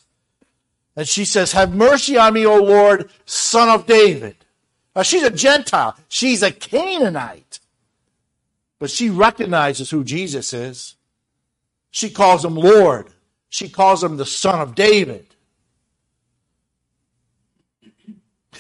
And 0.96 1.08
she 1.08 1.26
says, 1.26 1.52
Have 1.52 1.74
mercy 1.74 2.18
on 2.18 2.34
me, 2.34 2.46
O 2.46 2.62
Lord, 2.62 3.10
son 3.26 3.70
of 3.70 3.86
David. 3.86 4.38
Now, 4.96 5.02
she's 5.02 5.24
a 5.24 5.32
Gentile. 5.32 5.96
She's 6.08 6.44
a 6.44 6.52
Canaanite. 6.52 7.60
But 8.80 8.92
she 8.92 9.10
recognizes 9.10 9.90
who 9.90 10.04
Jesus 10.04 10.54
is. 10.54 10.96
She 11.90 12.10
calls 12.10 12.44
him 12.44 12.56
Lord. 12.56 13.13
She 13.54 13.70
calls 13.70 14.04
him 14.04 14.18
the 14.18 14.26
son 14.26 14.62
of 14.62 14.74
David. 14.74 15.28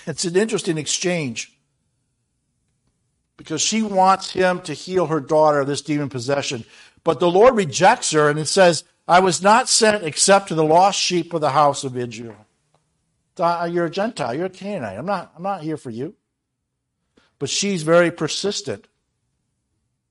It's 0.05 0.23
an 0.23 0.35
interesting 0.35 0.77
exchange 0.77 1.57
because 3.35 3.59
she 3.59 3.81
wants 3.81 4.31
him 4.31 4.61
to 4.61 4.73
heal 4.73 5.07
her 5.07 5.19
daughter 5.19 5.61
of 5.61 5.67
this 5.67 5.81
demon 5.81 6.09
possession. 6.09 6.63
But 7.03 7.19
the 7.19 7.31
Lord 7.31 7.55
rejects 7.55 8.11
her 8.11 8.29
and 8.29 8.37
it 8.37 8.45
says, 8.45 8.83
I 9.07 9.19
was 9.19 9.41
not 9.41 9.67
sent 9.67 10.03
except 10.03 10.49
to 10.49 10.55
the 10.55 10.63
lost 10.63 10.99
sheep 10.99 11.33
of 11.33 11.41
the 11.41 11.49
house 11.49 11.83
of 11.83 11.97
Israel. 11.97 12.45
Uh, 13.39 13.67
you're 13.71 13.85
a 13.85 13.89
Gentile, 13.89 14.35
you're 14.35 14.45
a 14.45 14.49
Canaanite. 14.51 14.99
I'm 14.99 15.07
not, 15.07 15.33
I'm 15.35 15.41
not 15.41 15.63
here 15.63 15.77
for 15.77 15.89
you. 15.89 16.13
But 17.39 17.49
she's 17.49 17.81
very 17.81 18.11
persistent. 18.11 18.87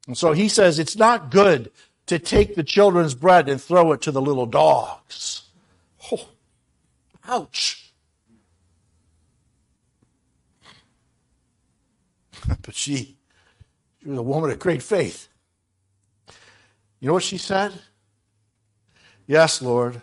And 0.09 0.19
so 0.19 0.33
he 0.33 0.49
says, 0.49 0.81
It's 0.81 0.97
not 0.97 1.31
good 1.31 1.71
to 2.07 2.19
take 2.19 2.55
the 2.55 2.65
children's 2.65 3.15
bread 3.15 3.49
and 3.49 3.61
throw 3.61 3.93
it 3.93 4.01
to 4.03 4.11
the 4.11 4.21
little 4.21 4.47
dogs. 4.47 5.43
Oh, 6.11 6.29
ouch. 7.27 7.93
but 12.63 12.75
she, 12.75 13.17
she 14.03 14.09
was 14.09 14.19
a 14.19 14.23
woman 14.23 14.51
of 14.51 14.59
great 14.59 14.83
faith. 14.83 15.29
You 17.01 17.09
know 17.09 17.15
what 17.15 17.23
she 17.23 17.39
said? 17.39 17.73
Yes, 19.27 19.63
Lord. 19.63 20.03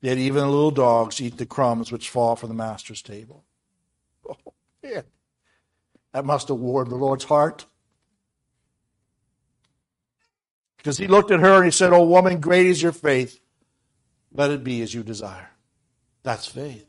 Yet 0.00 0.18
even 0.18 0.42
the 0.42 0.50
little 0.50 0.70
dogs 0.70 1.20
eat 1.20 1.38
the 1.38 1.46
crumbs 1.46 1.90
which 1.90 2.10
fall 2.10 2.36
from 2.36 2.48
the 2.48 2.54
master's 2.54 3.02
table. 3.02 3.44
Oh, 4.28 4.36
man. 4.82 5.04
That 6.12 6.24
must 6.24 6.48
have 6.48 6.58
warmed 6.58 6.90
the 6.90 6.96
Lord's 6.96 7.24
heart. 7.24 7.66
Because 10.86 10.98
he 10.98 11.08
looked 11.08 11.32
at 11.32 11.40
her 11.40 11.56
and 11.56 11.64
he 11.64 11.72
said, 11.72 11.92
Oh, 11.92 12.04
woman, 12.04 12.38
great 12.38 12.66
is 12.66 12.80
your 12.80 12.92
faith. 12.92 13.40
Let 14.32 14.52
it 14.52 14.62
be 14.62 14.82
as 14.82 14.94
you 14.94 15.02
desire. 15.02 15.50
That's 16.22 16.46
faith. 16.46 16.86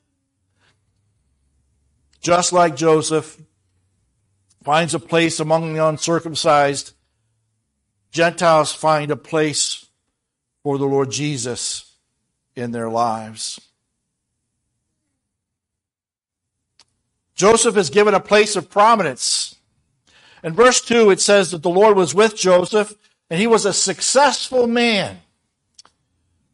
Just 2.22 2.54
like 2.54 2.76
Joseph 2.76 3.42
finds 4.64 4.94
a 4.94 5.00
place 5.00 5.40
among 5.40 5.74
the 5.74 5.84
uncircumcised, 5.84 6.94
Gentiles 8.12 8.72
find 8.72 9.10
a 9.10 9.16
place 9.16 9.88
for 10.62 10.78
the 10.78 10.86
Lord 10.86 11.10
Jesus 11.10 11.92
in 12.56 12.74
their 12.74 12.90
lives. 12.90 13.60
Joseph 17.34 17.76
is 17.76 17.90
given 17.90 18.14
a 18.14 18.20
place 18.20 18.56
of 18.56 18.70
prominence. 18.70 19.56
In 20.44 20.54
verse 20.54 20.82
2, 20.82 21.10
it 21.10 21.20
says 21.20 21.50
that 21.50 21.64
the 21.64 21.72
Lord 21.72 21.98
was 21.98 22.14
with 22.14 22.38
Joseph 22.38 22.94
and 23.30 23.40
he 23.40 23.48
was 23.48 23.66
a 23.66 23.74
successful 23.74 24.68
man. 24.68 25.20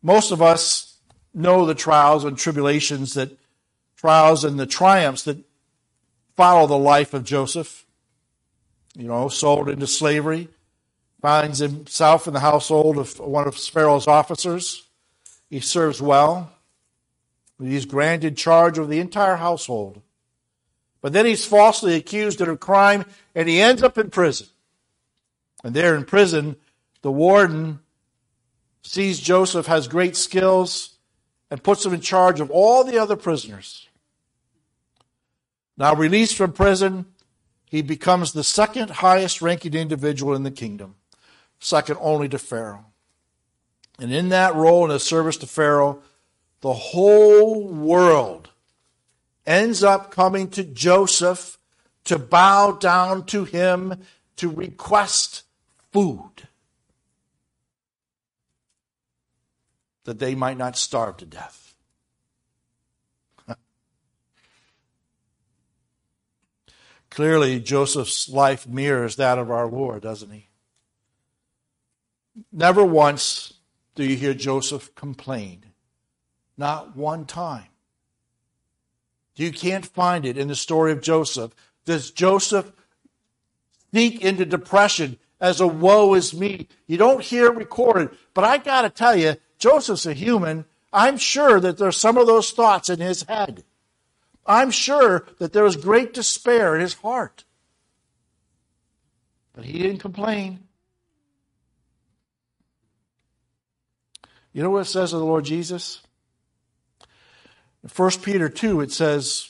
Most 0.02 0.32
of 0.32 0.42
us 0.42 0.98
know 1.34 1.66
the 1.66 1.76
trials 1.76 2.24
and 2.24 2.38
tribulations 2.38 3.14
that, 3.14 3.38
trials 3.96 4.44
and 4.44 4.60
the 4.60 4.66
triumphs 4.66 5.24
that 5.24 5.38
follow 6.36 6.68
the 6.68 6.78
life 6.78 7.14
of 7.14 7.24
Joseph. 7.24 7.86
You 8.96 9.08
know, 9.08 9.28
sold 9.28 9.70
into 9.70 9.88
slavery, 9.88 10.50
finds 11.20 11.58
himself 11.58 12.28
in 12.28 12.34
the 12.34 12.40
household 12.40 12.98
of 12.98 13.20
one 13.20 13.48
of 13.48 13.56
Pharaoh's 13.56 14.08
officers. 14.08 14.88
He 15.50 15.60
serves 15.60 16.02
well. 16.02 16.52
He's 17.60 17.86
granted 17.86 18.38
charge 18.38 18.78
of 18.78 18.90
the 18.90 19.00
entire 19.00 19.38
household. 19.38 20.02
But 21.02 21.14
then 21.14 21.26
he's 21.26 21.46
falsely 21.46 21.96
accused 21.96 22.40
of 22.42 22.48
a 22.48 22.58
crime 22.58 23.06
and 23.34 23.48
he 23.48 23.62
ends 23.62 23.82
up 23.84 23.98
in 23.98 24.10
prison. 24.10 24.48
And 25.64 25.74
there 25.74 25.96
in 25.96 26.06
prison, 26.06 26.58
the 27.04 27.12
warden 27.12 27.80
sees 28.82 29.20
Joseph 29.20 29.68
has 29.68 29.88
great 29.88 30.16
skills 30.16 30.98
and 31.52 31.62
puts 31.62 31.86
him 31.86 31.94
in 31.94 32.02
charge 32.02 32.40
of 32.40 32.50
all 32.50 32.84
the 32.84 32.98
other 32.98 33.16
prisoners. 33.16 33.88
Now, 35.78 35.94
released 35.94 36.36
from 36.36 36.54
prison, 36.54 37.06
he 37.70 37.82
becomes 37.82 38.32
the 38.32 38.44
second 38.44 38.90
highest 38.90 39.42
ranking 39.42 39.74
individual 39.74 40.34
in 40.34 40.44
the 40.44 40.52
kingdom 40.52 40.96
second 41.60 41.98
only 42.02 42.28
to 42.28 42.38
Pharaoh. 42.38 42.86
And 44.00 44.14
in 44.14 44.30
that 44.30 44.56
role 44.56 44.84
in 44.84 44.92
his 44.92 45.04
service 45.04 45.38
to 45.38 45.48
Pharaoh, 45.48 46.02
the 46.62 46.74
whole 46.74 47.68
world 47.68 48.50
ends 49.46 49.84
up 49.84 50.12
coming 50.12 50.50
to 50.50 50.64
Joseph 50.64 51.58
to 52.06 52.20
bow 52.20 52.72
down 52.72 53.26
to 53.28 53.46
him 53.46 54.02
to 54.38 54.50
request 54.50 55.44
food 55.92 56.33
that 60.06 60.20
they 60.20 60.36
might 60.36 60.58
not 60.58 60.78
starve 60.78 61.18
to 61.18 61.26
death. 61.26 61.76
Clearly, 67.10 67.60
Joseph's 67.60 68.30
life 68.30 68.68
mirrors 68.68 69.16
that 69.16 69.38
of 69.38 69.50
our 69.50 69.68
Lord, 69.68 70.02
doesn't 70.04 70.32
he? 70.32 70.50
Never 72.52 72.84
once 72.84 73.54
do 73.96 74.04
you 74.04 74.16
hear 74.16 74.34
Joseph 74.34 74.94
complain. 74.96 75.66
Not 76.58 76.96
one 76.96 77.26
time. 77.26 77.68
You 79.36 79.52
can't 79.52 79.86
find 79.86 80.26
it 80.26 80.38
in 80.38 80.48
the 80.48 80.56
story 80.56 80.92
of 80.92 81.02
Joseph. 81.02 81.56
Does 81.86 82.12
Joseph 82.12 82.72
sneak 83.90 84.22
into 84.22 84.46
depression 84.46 85.18
as 85.40 85.60
a 85.60 85.68
woe 85.68 86.14
is 86.14 86.34
me? 86.34 86.68
You 86.88 86.98
don't 86.98 87.24
hear 87.24 87.48
it 87.48 87.56
recorded. 87.56 88.10
But 88.34 88.44
I 88.44 88.58
got 88.58 88.84
to 88.84 88.90
tell 88.90 89.16
you, 89.16 89.36
Joseph's 89.64 90.06
a 90.06 90.14
human. 90.14 90.66
I'm 90.92 91.16
sure 91.16 91.58
that 91.62 91.78
there's 91.78 91.96
some 91.96 92.18
of 92.18 92.28
those 92.28 92.52
thoughts 92.52 92.90
in 92.90 93.00
his 93.00 93.24
head. 93.24 93.64
I'm 94.46 94.72
sure 94.72 95.26
that 95.40 95.54
there 95.54 95.64
was 95.64 95.78
great 95.78 96.14
despair 96.14 96.76
in 96.76 96.82
his 96.82 96.96
heart. 96.96 97.46
But 99.54 99.64
he 99.64 99.80
didn't 99.80 100.00
complain. 100.00 100.66
You 104.52 104.64
know 104.64 104.70
what 104.70 104.82
it 104.82 104.90
says 104.90 105.14
of 105.14 105.22
the 105.22 105.26
Lord 105.26 105.46
Jesus? 105.46 106.02
In 107.84 107.90
1 107.90 108.12
Peter 108.22 108.50
2, 108.50 108.82
it 108.82 108.92
says, 108.92 109.50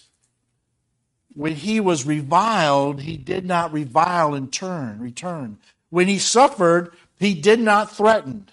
When 1.33 1.55
he 1.55 1.79
was 1.79 2.05
reviled, 2.05 3.01
he 3.01 3.17
did 3.17 3.47
not 3.47 3.73
revile 3.73 4.35
in 4.35 4.51
turn, 4.51 4.99
return. 4.99 5.57
When 5.89 6.07
he 6.07 6.19
suffered, 6.19 6.93
he 7.17 7.33
did 7.33 7.59
not 7.59 7.91
threaten, 7.91 8.47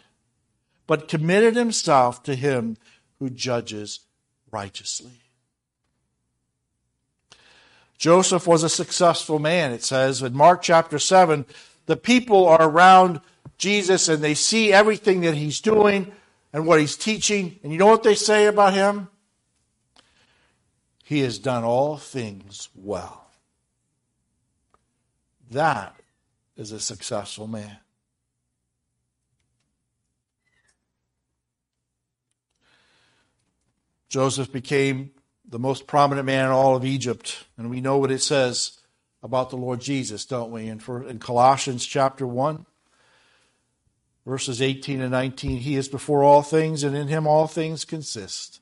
but 0.90 1.06
committed 1.06 1.54
himself 1.54 2.20
to 2.24 2.34
him 2.34 2.76
who 3.20 3.30
judges 3.30 4.00
righteously. 4.50 5.20
Joseph 7.96 8.44
was 8.44 8.64
a 8.64 8.68
successful 8.68 9.38
man, 9.38 9.70
it 9.70 9.84
says 9.84 10.20
in 10.20 10.34
Mark 10.34 10.62
chapter 10.62 10.98
7. 10.98 11.46
The 11.86 11.96
people 11.96 12.48
are 12.48 12.68
around 12.68 13.20
Jesus 13.56 14.08
and 14.08 14.20
they 14.20 14.34
see 14.34 14.72
everything 14.72 15.20
that 15.20 15.36
he's 15.36 15.60
doing 15.60 16.10
and 16.52 16.66
what 16.66 16.80
he's 16.80 16.96
teaching. 16.96 17.60
And 17.62 17.70
you 17.70 17.78
know 17.78 17.86
what 17.86 18.02
they 18.02 18.16
say 18.16 18.46
about 18.46 18.74
him? 18.74 19.06
He 21.04 21.20
has 21.20 21.38
done 21.38 21.62
all 21.62 21.98
things 21.98 22.68
well. 22.74 23.30
That 25.52 25.94
is 26.56 26.72
a 26.72 26.80
successful 26.80 27.46
man. 27.46 27.78
Joseph 34.10 34.52
became 34.52 35.12
the 35.48 35.58
most 35.58 35.86
prominent 35.86 36.26
man 36.26 36.46
in 36.46 36.50
all 36.50 36.76
of 36.76 36.84
Egypt, 36.84 37.44
and 37.56 37.70
we 37.70 37.80
know 37.80 37.96
what 37.96 38.10
it 38.10 38.20
says 38.20 38.80
about 39.22 39.50
the 39.50 39.56
Lord 39.56 39.80
Jesus, 39.80 40.26
don't 40.26 40.50
we? 40.50 40.66
In, 40.66 40.80
for, 40.80 41.06
in 41.06 41.20
Colossians 41.20 41.86
chapter 41.86 42.26
1, 42.26 42.66
verses 44.26 44.60
18 44.60 45.00
and 45.00 45.12
19 45.12 45.58
He 45.58 45.76
is 45.76 45.88
before 45.88 46.24
all 46.24 46.42
things, 46.42 46.82
and 46.82 46.96
in 46.96 47.06
Him 47.06 47.26
all 47.26 47.46
things 47.46 47.84
consist. 47.84 48.60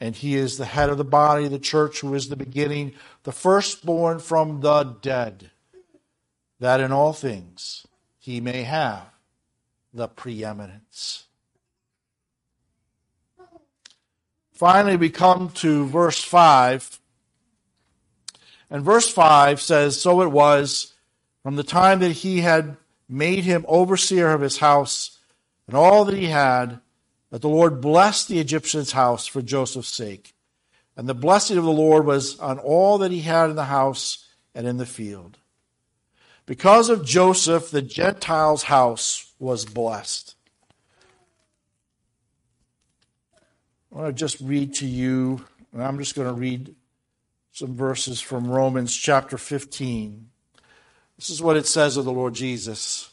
And 0.00 0.14
He 0.14 0.36
is 0.36 0.58
the 0.58 0.64
head 0.64 0.90
of 0.90 0.98
the 0.98 1.04
body, 1.04 1.48
the 1.48 1.58
church, 1.58 2.00
who 2.00 2.14
is 2.14 2.28
the 2.28 2.36
beginning, 2.36 2.94
the 3.24 3.32
firstborn 3.32 4.20
from 4.20 4.60
the 4.60 4.84
dead, 4.84 5.50
that 6.60 6.80
in 6.80 6.92
all 6.92 7.12
things 7.12 7.84
He 8.18 8.40
may 8.40 8.62
have 8.62 9.06
the 9.92 10.06
preeminence. 10.06 11.25
Finally, 14.56 14.96
we 14.96 15.10
come 15.10 15.50
to 15.50 15.84
verse 15.86 16.24
5. 16.24 16.98
And 18.70 18.82
verse 18.82 19.06
5 19.12 19.60
says, 19.60 20.00
So 20.00 20.22
it 20.22 20.30
was 20.30 20.94
from 21.42 21.56
the 21.56 21.62
time 21.62 21.98
that 21.98 22.12
he 22.12 22.40
had 22.40 22.78
made 23.06 23.44
him 23.44 23.66
overseer 23.68 24.32
of 24.32 24.40
his 24.40 24.56
house 24.56 25.18
and 25.66 25.76
all 25.76 26.06
that 26.06 26.16
he 26.16 26.28
had, 26.28 26.80
that 27.30 27.42
the 27.42 27.50
Lord 27.50 27.82
blessed 27.82 28.28
the 28.28 28.38
Egyptian's 28.38 28.92
house 28.92 29.26
for 29.26 29.42
Joseph's 29.42 29.88
sake. 29.88 30.32
And 30.96 31.06
the 31.06 31.14
blessing 31.14 31.58
of 31.58 31.64
the 31.64 31.70
Lord 31.70 32.06
was 32.06 32.40
on 32.40 32.58
all 32.58 32.96
that 32.98 33.12
he 33.12 33.20
had 33.20 33.50
in 33.50 33.56
the 33.56 33.64
house 33.64 34.26
and 34.54 34.66
in 34.66 34.78
the 34.78 34.86
field. 34.86 35.36
Because 36.46 36.88
of 36.88 37.04
Joseph, 37.04 37.70
the 37.70 37.82
Gentile's 37.82 38.62
house 38.62 39.32
was 39.38 39.66
blessed. 39.66 40.35
I 43.96 44.00
want 44.00 44.14
to 44.14 44.20
just 44.20 44.42
read 44.42 44.74
to 44.74 44.86
you, 44.86 45.42
and 45.72 45.82
I'm 45.82 45.96
just 45.96 46.14
going 46.14 46.28
to 46.28 46.38
read 46.38 46.74
some 47.52 47.74
verses 47.74 48.20
from 48.20 48.46
Romans 48.46 48.94
chapter 48.94 49.38
15. 49.38 50.28
This 51.16 51.30
is 51.30 51.40
what 51.40 51.56
it 51.56 51.66
says 51.66 51.96
of 51.96 52.04
the 52.04 52.12
Lord 52.12 52.34
Jesus. 52.34 53.08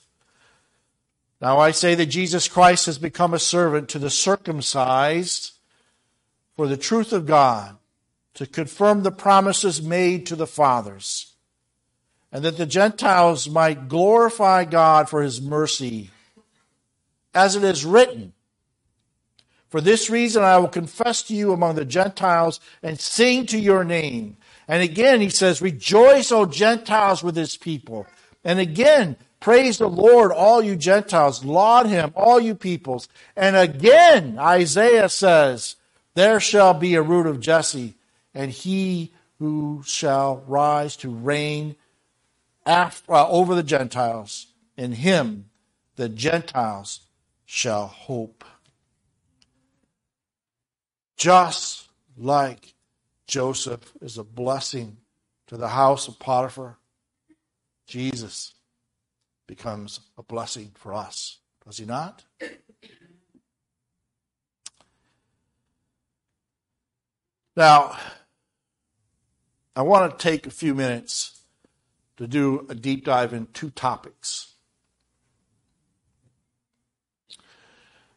Now 1.40 1.58
I 1.58 1.72
say 1.72 1.96
that 1.96 2.08
Jesus 2.08 2.50
Christ 2.50 2.86
has 2.88 2.98
become 2.98 3.34
a 3.34 3.40
servant 3.40 3.88
to 3.90 4.00
the 4.00 4.10
circumcised 4.10 5.54
for 6.58 6.68
the 6.68 6.76
truth 6.76 7.14
of 7.14 7.26
God, 7.26 7.78
to 8.34 8.46
confirm 8.46 9.04
the 9.04 9.12
promises 9.12 9.82
made 9.82 10.26
to 10.26 10.36
the 10.36 10.46
fathers, 10.46 11.32
and 12.30 12.44
that 12.44 12.58
the 12.58 12.66
Gentiles 12.66 13.48
might 13.48 13.88
glorify 13.88 14.66
God 14.66 15.08
for 15.08 15.22
his 15.22 15.42
mercy. 15.42 16.10
As 17.34 17.56
it 17.56 17.64
is 17.64 17.86
written, 17.86 18.34
For 19.74 19.82
this 19.82 20.08
reason 20.08 20.44
I 20.44 20.60
will 20.60 20.68
confess 20.68 21.24
to 21.24 21.34
you 21.34 21.52
among 21.52 21.74
the 21.74 21.84
Gentiles 21.84 22.60
and 22.84 23.00
sing 23.00 23.48
to 23.48 23.58
your 23.58 23.84
name. 23.84 24.38
And 24.68 24.84
again 24.84 25.20
he 25.20 25.30
says, 25.30 25.64
Rejoice, 25.64 26.32
O 26.32 26.46
Gentiles, 26.46 27.24
with 27.24 27.36
his 27.36 27.58
people. 27.58 28.06
And 28.44 28.60
again, 28.60 29.18
Praise 29.40 29.80
the 29.80 29.90
Lord, 29.90 30.32
all 30.32 30.62
you 30.62 30.76
Gentiles. 30.76 31.44
Laud 31.44 31.88
him, 31.88 32.14
all 32.16 32.40
you 32.40 32.54
peoples. 32.54 33.08
And 33.36 33.56
again, 33.56 34.38
Isaiah 34.38 35.10
says, 35.10 35.76
There 36.14 36.40
shall 36.40 36.76
be 36.76 36.94
a 36.94 37.02
root 37.02 37.26
of 37.26 37.40
Jesse, 37.40 37.96
and 38.36 38.52
he 38.52 39.12
who 39.40 39.82
shall 39.88 40.44
rise 40.48 40.96
to 40.98 41.10
reign 41.10 41.78
after, 42.64 43.12
uh, 43.12 43.28
over 43.28 43.56
the 43.56 43.64
Gentiles. 43.64 44.46
In 44.78 44.92
him 44.92 45.50
the 45.96 46.10
Gentiles 46.10 47.00
shall 47.48 47.88
hope. 47.88 48.43
Just 51.24 51.88
like 52.18 52.74
Joseph 53.28 53.94
is 54.02 54.18
a 54.18 54.26
blessing 54.26 54.98
to 55.48 55.56
the 55.56 55.70
house 55.70 56.10
of 56.10 56.20
Potiphar, 56.20 56.78
Jesus 57.88 58.56
becomes 59.48 60.02
a 60.18 60.24
blessing 60.24 60.72
for 60.76 60.94
us. 60.94 61.38
Does 61.66 61.78
he 61.78 61.86
not? 61.86 62.26
Now, 67.56 67.96
I 69.78 69.84
want 69.84 70.12
to 70.12 70.22
take 70.22 70.46
a 70.46 70.52
few 70.52 70.76
minutes 70.76 71.40
to 72.18 72.28
do 72.28 72.66
a 72.68 72.76
deep 72.76 73.06
dive 73.06 73.32
in 73.32 73.48
two 73.54 73.70
topics. 73.70 74.56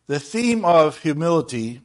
The 0.08 0.18
theme 0.18 0.64
of 0.64 0.98
humility 0.98 1.82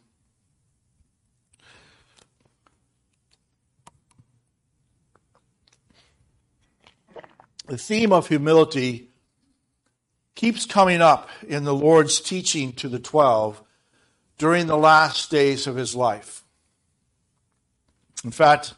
the 7.71 7.77
theme 7.77 8.11
of 8.11 8.27
humility 8.27 9.07
keeps 10.35 10.65
coming 10.65 11.01
up 11.01 11.29
in 11.47 11.63
the 11.63 11.73
Lord's 11.73 12.19
teaching 12.19 12.73
to 12.73 12.89
the 12.89 12.99
12 12.99 13.63
during 14.37 14.67
the 14.67 14.75
last 14.75 15.31
days 15.31 15.67
of 15.67 15.77
his 15.77 15.95
life. 15.95 16.43
In 18.25 18.31
fact, 18.31 18.73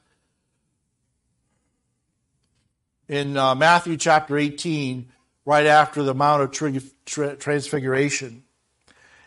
in 3.10 3.36
uh, 3.36 3.56
Matthew 3.56 3.98
chapter 3.98 4.38
18, 4.38 5.12
right 5.44 5.66
after 5.66 6.04
the 6.04 6.14
Mount 6.14 6.44
of 6.44 6.52
Tri- 6.52 6.80
Tri- 7.08 7.34
Transfiguration, 7.34 8.44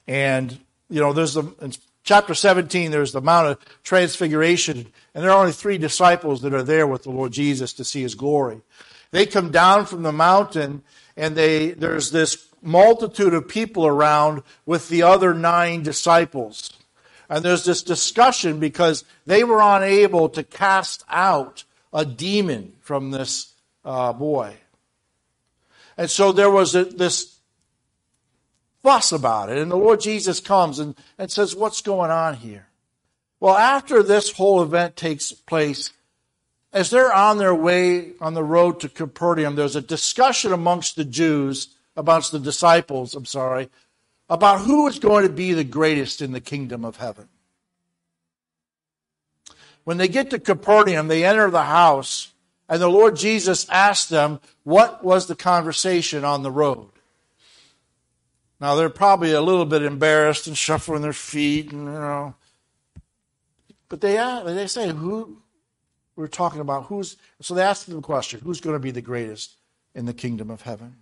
and 0.07 0.61
you 0.89 1.01
know, 1.01 1.13
there's 1.13 1.35
the 1.35 1.43
in 1.61 1.73
chapter 2.05 2.35
17, 2.35 2.93
there's 2.93 3.11
the 3.11 3.21
Mount 3.21 3.49
of 3.49 3.59
Transfiguration, 3.83 4.87
and 5.13 5.25
there 5.25 5.33
are 5.33 5.41
only 5.41 5.51
three 5.51 5.77
disciples 5.77 6.43
that 6.43 6.55
are 6.55 6.63
there 6.63 6.87
with 6.87 7.03
the 7.03 7.11
Lord 7.11 7.33
Jesus 7.33 7.73
to 7.73 7.85
see 7.85 8.03
his 8.03 8.15
glory. 8.15 8.61
They 9.11 9.27
come 9.27 9.51
down 9.51 9.87
from 9.87 10.03
the 10.03 10.13
mountain 10.13 10.83
and 11.17 11.37
they, 11.37 11.71
there's 11.71 12.11
this 12.11 12.49
multitude 12.63 13.35
of 13.35 13.49
people 13.49 13.87
around 13.87 14.43
with 14.65 14.89
the 14.89 15.03
other 15.03 15.33
nine 15.33 15.83
disciples. 15.83 16.73
And 17.29 17.45
there's 17.45 17.65
this 17.65 17.83
discussion 17.83 18.61
because 18.61 19.05
they 19.25 19.45
were 19.45 19.61
unable 19.61 20.29
to 20.31 20.43
cast 20.43 21.05
out 21.09 21.65
a 21.93 22.05
demon 22.05 22.75
from 22.81 23.11
this 23.11 23.53
uh, 23.85 24.13
boy. 24.13 24.55
And 25.97 26.11
so 26.11 26.33
there 26.33 26.51
was 26.51 26.75
a, 26.75 26.85
this 26.85 27.39
fuss 28.83 29.13
about 29.13 29.49
it. 29.49 29.59
And 29.59 29.71
the 29.71 29.77
Lord 29.77 30.01
Jesus 30.01 30.41
comes 30.41 30.79
and, 30.79 30.95
and 31.19 31.31
says, 31.31 31.57
What's 31.57 31.83
going 31.83 32.11
on 32.11 32.35
here? 32.35 32.69
Well, 33.41 33.57
after 33.57 34.03
this 34.03 34.33
whole 34.33 34.63
event 34.63 34.97
takes 34.97 35.33
place, 35.33 35.93
as 36.73 36.91
they're 36.91 37.13
on 37.13 37.39
their 37.39 37.55
way 37.55 38.13
on 38.21 38.35
the 38.35 38.45
road 38.45 38.81
to 38.81 38.89
Capernaum, 38.89 39.57
there's 39.57 39.77
a 39.77 39.81
discussion 39.81 40.53
amongst 40.53 40.97
the 40.97 41.05
Jews, 41.05 41.69
amongst 41.97 42.33
the 42.33 42.39
disciples, 42.39 43.15
I'm 43.15 43.25
sorry, 43.25 43.71
about 44.29 44.61
who 44.63 44.87
is 44.87 44.99
going 44.99 45.27
to 45.27 45.33
be 45.33 45.53
the 45.53 45.65
greatest 45.65 46.21
in 46.21 46.33
the 46.33 46.41
kingdom 46.41 46.85
of 46.85 46.97
heaven. 46.97 47.29
When 49.85 49.99
they 49.99 50.09
get 50.09 50.31
to 50.31 50.41
Capernaum, 50.41 51.07
they 51.09 51.25
enter 51.25 51.49
the 51.49 51.65
house, 51.65 52.33
and 52.69 52.83
the 52.83 52.89
Lord 52.89 53.17
Jesus 53.17 53.69
asks 53.71 54.09
them, 54.09 54.41
What 54.65 55.05
was 55.05 55.27
the 55.27 55.37
conversation 55.37 56.25
on 56.25 56.43
the 56.43 56.51
road? 56.51 56.89
Now, 58.61 58.75
they're 58.75 58.91
probably 58.91 59.33
a 59.33 59.41
little 59.41 59.67
bit 59.67 59.83
embarrassed 59.83 60.47
and 60.47 60.59
shuffling 60.59 61.03
their 61.03 61.13
feet, 61.13 61.73
and, 61.73 61.85
you 61.85 61.93
know. 61.93 62.35
But 63.89 64.01
they, 64.01 64.19
uh, 64.19 64.43
they 64.43 64.67
say, 64.67 64.89
Who, 64.89 65.41
we're 66.17 66.27
talking 66.27 66.61
about 66.61 66.87
who's, 66.87 67.17
so 67.41 67.55
they 67.55 67.63
asked 67.63 67.89
the 67.89 68.01
question 68.01 68.41
who's 68.41 68.61
going 68.61 68.75
to 68.75 68.81
be 68.81 68.91
the 68.91 69.03
greatest 69.03 69.57
in 69.95 70.07
the 70.07 70.15
kingdom 70.15 70.51
of 70.51 70.63
heaven? 70.63 70.97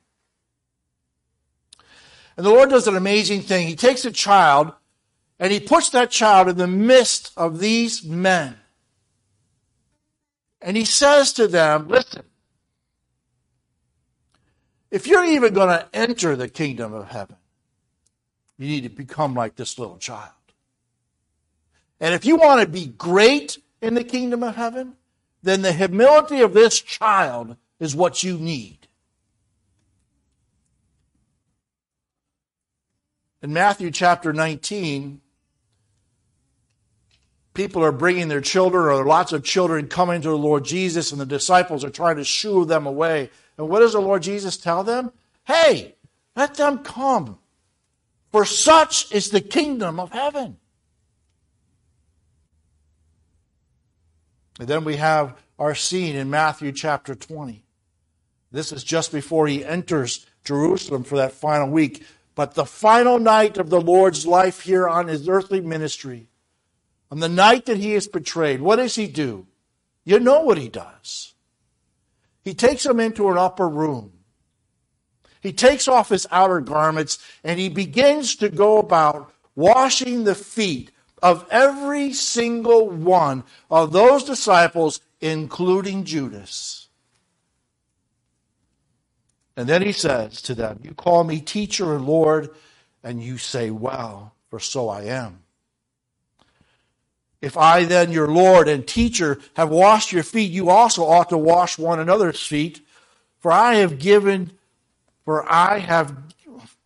And 2.36 2.44
the 2.44 2.50
Lord 2.50 2.70
does 2.70 2.88
an 2.88 2.96
amazing 2.96 3.42
thing. 3.42 3.68
He 3.68 3.76
takes 3.76 4.04
a 4.04 4.10
child 4.10 4.72
and 5.38 5.52
he 5.52 5.60
puts 5.60 5.90
that 5.90 6.10
child 6.10 6.48
in 6.48 6.56
the 6.56 6.66
midst 6.66 7.32
of 7.36 7.60
these 7.60 8.04
men. 8.04 8.56
And 10.60 10.76
he 10.76 10.84
says 10.84 11.32
to 11.34 11.46
them, 11.46 11.88
listen, 11.88 12.24
if 14.90 15.06
you're 15.06 15.24
even 15.24 15.54
going 15.54 15.68
to 15.68 15.88
enter 15.92 16.36
the 16.36 16.48
kingdom 16.48 16.92
of 16.92 17.08
heaven, 17.08 17.36
you 18.56 18.68
need 18.68 18.84
to 18.84 18.88
become 18.88 19.34
like 19.34 19.56
this 19.56 19.78
little 19.78 19.98
child. 19.98 20.30
And 22.00 22.14
if 22.14 22.24
you 22.24 22.36
want 22.36 22.60
to 22.60 22.68
be 22.68 22.86
great 22.86 23.58
in 23.80 23.94
the 23.94 24.04
kingdom 24.04 24.42
of 24.42 24.56
heaven, 24.56 24.96
then 25.44 25.60
the 25.60 25.72
humility 25.72 26.40
of 26.40 26.54
this 26.54 26.80
child 26.80 27.56
is 27.78 27.94
what 27.94 28.22
you 28.22 28.38
need. 28.38 28.78
In 33.42 33.52
Matthew 33.52 33.90
chapter 33.90 34.32
19, 34.32 35.20
people 37.52 37.84
are 37.84 37.92
bringing 37.92 38.28
their 38.28 38.40
children, 38.40 38.86
or 38.86 39.04
lots 39.04 39.34
of 39.34 39.44
children 39.44 39.86
coming 39.86 40.22
to 40.22 40.28
the 40.28 40.38
Lord 40.38 40.64
Jesus, 40.64 41.12
and 41.12 41.20
the 41.20 41.26
disciples 41.26 41.84
are 41.84 41.90
trying 41.90 42.16
to 42.16 42.24
shoo 42.24 42.64
them 42.64 42.86
away. 42.86 43.28
And 43.58 43.68
what 43.68 43.80
does 43.80 43.92
the 43.92 44.00
Lord 44.00 44.22
Jesus 44.22 44.56
tell 44.56 44.82
them? 44.82 45.12
Hey, 45.44 45.94
let 46.34 46.54
them 46.54 46.78
come, 46.78 47.38
for 48.32 48.46
such 48.46 49.12
is 49.12 49.28
the 49.28 49.42
kingdom 49.42 50.00
of 50.00 50.10
heaven. 50.10 50.56
And 54.58 54.68
then 54.68 54.84
we 54.84 54.96
have 54.96 55.36
our 55.58 55.74
scene 55.74 56.16
in 56.16 56.30
Matthew 56.30 56.72
chapter 56.72 57.14
20. 57.14 57.64
This 58.52 58.72
is 58.72 58.84
just 58.84 59.10
before 59.10 59.46
he 59.48 59.64
enters 59.64 60.26
Jerusalem 60.44 61.02
for 61.02 61.16
that 61.16 61.32
final 61.32 61.68
week. 61.68 62.04
But 62.34 62.54
the 62.54 62.64
final 62.64 63.18
night 63.18 63.58
of 63.58 63.70
the 63.70 63.80
Lord's 63.80 64.26
life 64.26 64.60
here 64.60 64.88
on 64.88 65.08
his 65.08 65.28
earthly 65.28 65.60
ministry, 65.60 66.28
on 67.10 67.20
the 67.20 67.28
night 67.28 67.66
that 67.66 67.78
he 67.78 67.94
is 67.94 68.08
betrayed, 68.08 68.60
what 68.60 68.76
does 68.76 68.94
he 68.94 69.06
do? 69.06 69.46
You 70.04 70.20
know 70.20 70.42
what 70.42 70.58
he 70.58 70.68
does. 70.68 71.34
He 72.42 72.54
takes 72.54 72.84
him 72.84 73.00
into 73.00 73.30
an 73.30 73.38
upper 73.38 73.68
room. 73.68 74.12
He 75.40 75.52
takes 75.52 75.88
off 75.88 76.08
his 76.08 76.26
outer 76.30 76.60
garments 76.60 77.18
and 77.42 77.58
he 77.58 77.68
begins 77.68 78.36
to 78.36 78.48
go 78.48 78.78
about 78.78 79.32
washing 79.54 80.24
the 80.24 80.34
feet 80.34 80.90
of 81.24 81.46
every 81.50 82.12
single 82.12 82.90
one 82.90 83.44
of 83.70 83.92
those 83.92 84.24
disciples, 84.24 85.00
including 85.22 86.04
Judas. 86.04 86.88
And 89.56 89.66
then 89.66 89.80
he 89.80 89.92
says 89.92 90.42
to 90.42 90.54
them, 90.54 90.80
You 90.82 90.92
call 90.92 91.24
me 91.24 91.40
teacher 91.40 91.96
and 91.96 92.04
Lord, 92.04 92.50
and 93.02 93.22
you 93.22 93.38
say, 93.38 93.70
Well, 93.70 94.34
for 94.50 94.60
so 94.60 94.90
I 94.90 95.04
am. 95.04 95.38
If 97.40 97.56
I 97.56 97.84
then, 97.84 98.12
your 98.12 98.28
Lord 98.28 98.68
and 98.68 98.86
teacher, 98.86 99.40
have 99.56 99.70
washed 99.70 100.12
your 100.12 100.24
feet, 100.24 100.50
you 100.52 100.68
also 100.68 101.04
ought 101.04 101.30
to 101.30 101.38
wash 101.38 101.78
one 101.78 102.00
another's 102.00 102.44
feet. 102.46 102.82
For 103.38 103.50
I 103.50 103.76
have 103.76 103.98
given, 103.98 104.52
for 105.24 105.50
I 105.50 105.78
have, 105.78 106.14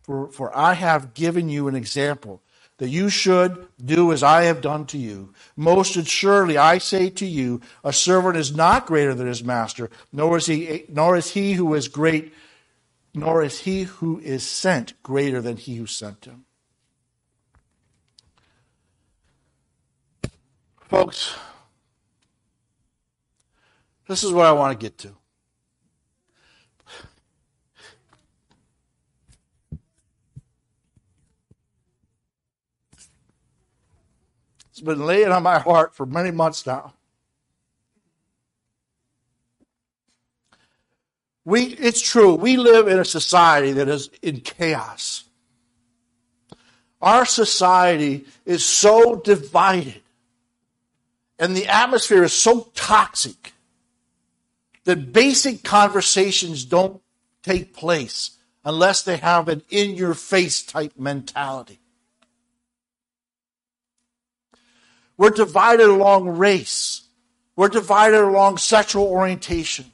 for, 0.03 0.31
for 0.31 0.57
I 0.57 0.75
have 0.75 1.13
given 1.13 1.49
you 1.49 1.67
an 1.67 1.75
example 1.75 2.41
that 2.79 2.89
you 2.89 3.09
should 3.09 3.67
do 3.83 4.11
as 4.11 4.23
I 4.23 4.43
have 4.43 4.61
done 4.61 4.85
to 4.87 4.97
you. 4.97 5.33
Most 5.55 5.95
assuredly, 5.97 6.57
I 6.57 6.77
say 6.77 7.09
to 7.11 7.25
you, 7.25 7.61
a 7.83 7.93
servant 7.93 8.37
is 8.37 8.55
not 8.55 8.87
greater 8.87 9.13
than 9.13 9.27
his 9.27 9.43
master, 9.43 9.89
nor 10.11 10.37
is 10.37 10.47
he, 10.47 10.85
nor 10.89 11.15
is 11.15 11.31
he 11.31 11.53
who 11.53 11.73
is 11.73 11.89
great, 11.89 12.33
nor 13.13 13.43
is 13.43 13.59
he 13.59 13.83
who 13.83 14.19
is 14.19 14.47
sent 14.47 15.01
greater 15.03 15.41
than 15.41 15.57
he 15.57 15.75
who 15.75 15.85
sent 15.85 16.25
him. 16.25 16.45
Folks, 20.87 21.35
this 24.07 24.23
is 24.23 24.31
what 24.31 24.45
I 24.45 24.53
want 24.53 24.77
to 24.77 24.83
get 24.83 24.97
to. 24.99 25.18
It's 34.79 34.85
been 34.85 35.05
laying 35.05 35.27
on 35.27 35.43
my 35.43 35.59
heart 35.59 35.93
for 35.93 36.05
many 36.05 36.31
months 36.31 36.65
now. 36.65 36.93
We, 41.43 41.63
it's 41.63 41.99
true, 41.99 42.35
we 42.35 42.55
live 42.55 42.87
in 42.87 42.97
a 42.97 43.03
society 43.03 43.73
that 43.73 43.89
is 43.89 44.09
in 44.21 44.39
chaos. 44.39 45.25
Our 47.01 47.25
society 47.25 48.25
is 48.45 48.63
so 48.63 49.17
divided 49.17 50.01
and 51.37 51.57
the 51.57 51.67
atmosphere 51.67 52.23
is 52.23 52.31
so 52.31 52.71
toxic 52.73 53.51
that 54.85 55.11
basic 55.11 55.61
conversations 55.61 56.63
don't 56.63 57.01
take 57.43 57.73
place 57.73 58.31
unless 58.63 59.01
they 59.03 59.17
have 59.17 59.49
an 59.49 59.61
in 59.69 59.95
your 59.95 60.13
face 60.13 60.63
type 60.63 60.93
mentality. 60.97 61.78
We're 65.19 65.31
divided 65.31 65.89
along 65.89 66.29
race. 66.29 67.01
We're 67.57 67.67
divided 67.67 68.21
along 68.21 68.57
sexual 68.57 69.03
orientation. 69.03 69.91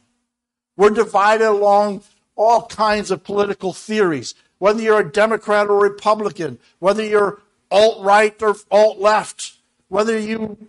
We're 0.78 0.92
divided 0.92 1.50
along 1.50 2.04
all 2.36 2.68
kinds 2.68 3.10
of 3.10 3.24
political 3.24 3.74
theories. 3.74 4.36
Whether 4.60 4.84
you're 4.84 5.00
a 5.00 5.12
Democrat 5.12 5.66
or 5.66 5.80
Republican, 5.82 6.60
whether 6.78 7.04
you're 7.04 7.42
alt 7.72 8.06
right 8.06 8.40
or 8.40 8.56
alt 8.70 9.00
left, 9.00 9.54
whether 9.88 10.16
you 10.16 10.60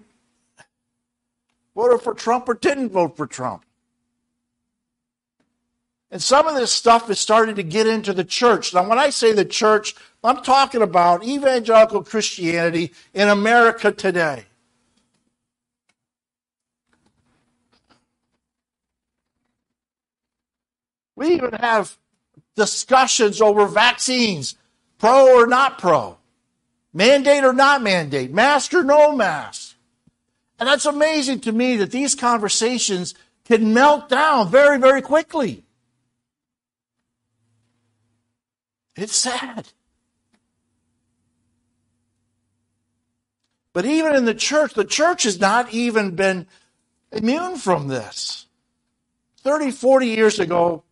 voted 1.74 2.00
for 2.00 2.14
Trump 2.14 2.48
or 2.48 2.54
didn't 2.54 2.88
vote 2.88 3.14
for 3.14 3.26
Trump. 3.26 3.65
And 6.10 6.22
some 6.22 6.46
of 6.46 6.54
this 6.54 6.72
stuff 6.72 7.10
is 7.10 7.18
starting 7.18 7.56
to 7.56 7.62
get 7.62 7.86
into 7.86 8.12
the 8.12 8.24
church. 8.24 8.72
Now, 8.72 8.88
when 8.88 8.98
I 8.98 9.10
say 9.10 9.32
the 9.32 9.44
church, 9.44 9.94
I'm 10.22 10.42
talking 10.42 10.82
about 10.82 11.24
evangelical 11.24 12.04
Christianity 12.04 12.92
in 13.12 13.28
America 13.28 13.90
today. 13.90 14.44
We 21.16 21.28
even 21.34 21.54
have 21.54 21.96
discussions 22.54 23.40
over 23.40 23.66
vaccines, 23.66 24.54
pro 24.98 25.34
or 25.34 25.46
not 25.46 25.78
pro, 25.78 26.18
mandate 26.92 27.42
or 27.42 27.52
not 27.52 27.82
mandate, 27.82 28.32
mask 28.32 28.74
or 28.74 28.84
no 28.84 29.12
mask. 29.12 29.74
And 30.58 30.68
that's 30.68 30.86
amazing 30.86 31.40
to 31.40 31.52
me 31.52 31.76
that 31.76 31.90
these 31.90 32.14
conversations 32.14 33.14
can 33.44 33.74
melt 33.74 34.08
down 34.08 34.50
very, 34.50 34.78
very 34.78 35.02
quickly. 35.02 35.65
It's 38.96 39.16
sad. 39.16 39.68
But 43.72 43.84
even 43.84 44.16
in 44.16 44.24
the 44.24 44.34
church, 44.34 44.72
the 44.72 44.86
church 44.86 45.24
has 45.24 45.38
not 45.38 45.72
even 45.72 46.16
been 46.16 46.46
immune 47.12 47.56
from 47.56 47.88
this. 47.88 48.46
30, 49.42 49.70
40 49.70 50.06
years 50.06 50.38
ago, 50.40 50.82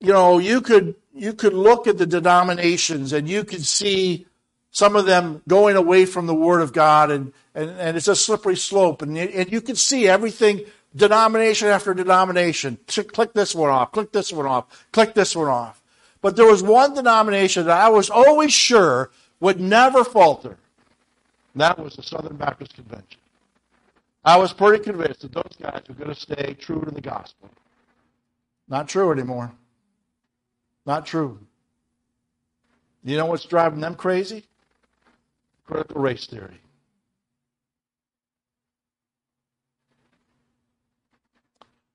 you 0.00 0.12
know, 0.12 0.38
you 0.38 0.60
could 0.60 0.94
you 1.14 1.32
could 1.32 1.54
look 1.54 1.86
at 1.86 1.98
the 1.98 2.06
denominations 2.06 3.12
and 3.12 3.28
you 3.28 3.42
could 3.42 3.64
see 3.64 4.26
some 4.70 4.96
of 4.96 5.06
them 5.06 5.42
going 5.48 5.76
away 5.76 6.04
from 6.04 6.26
the 6.26 6.34
Word 6.34 6.60
of 6.60 6.72
God, 6.72 7.10
and, 7.10 7.32
and, 7.54 7.70
and 7.70 7.96
it's 7.96 8.06
a 8.06 8.14
slippery 8.14 8.56
slope. 8.56 9.02
And, 9.02 9.16
and 9.18 9.50
you 9.50 9.60
can 9.60 9.76
see 9.76 10.06
everything, 10.06 10.60
denomination 10.94 11.68
after 11.68 11.94
denomination. 11.94 12.78
Click 12.86 13.32
this 13.32 13.54
one 13.54 13.70
off, 13.70 13.92
click 13.92 14.12
this 14.12 14.32
one 14.32 14.46
off, 14.46 14.86
click 14.92 15.14
this 15.14 15.34
one 15.34 15.48
off. 15.48 15.77
But 16.20 16.36
there 16.36 16.46
was 16.46 16.62
one 16.62 16.94
denomination 16.94 17.66
that 17.66 17.80
I 17.80 17.88
was 17.88 18.10
always 18.10 18.52
sure 18.52 19.10
would 19.40 19.60
never 19.60 20.04
falter. 20.04 20.58
And 21.54 21.60
that 21.60 21.78
was 21.78 21.96
the 21.96 22.02
Southern 22.02 22.36
Baptist 22.36 22.74
Convention. 22.74 23.20
I 24.24 24.36
was 24.36 24.52
pretty 24.52 24.82
convinced 24.82 25.22
that 25.22 25.32
those 25.32 25.56
guys 25.60 25.82
were 25.88 25.94
going 25.94 26.14
to 26.14 26.20
stay 26.20 26.54
true 26.58 26.80
to 26.84 26.90
the 26.90 27.00
gospel. 27.00 27.48
Not 28.68 28.88
true 28.88 29.12
anymore. 29.12 29.52
Not 30.84 31.06
true. 31.06 31.38
You 33.04 33.16
know 33.16 33.26
what's 33.26 33.44
driving 33.44 33.80
them 33.80 33.94
crazy? 33.94 34.44
Critical 35.66 36.00
race 36.00 36.26
theory. 36.26 36.60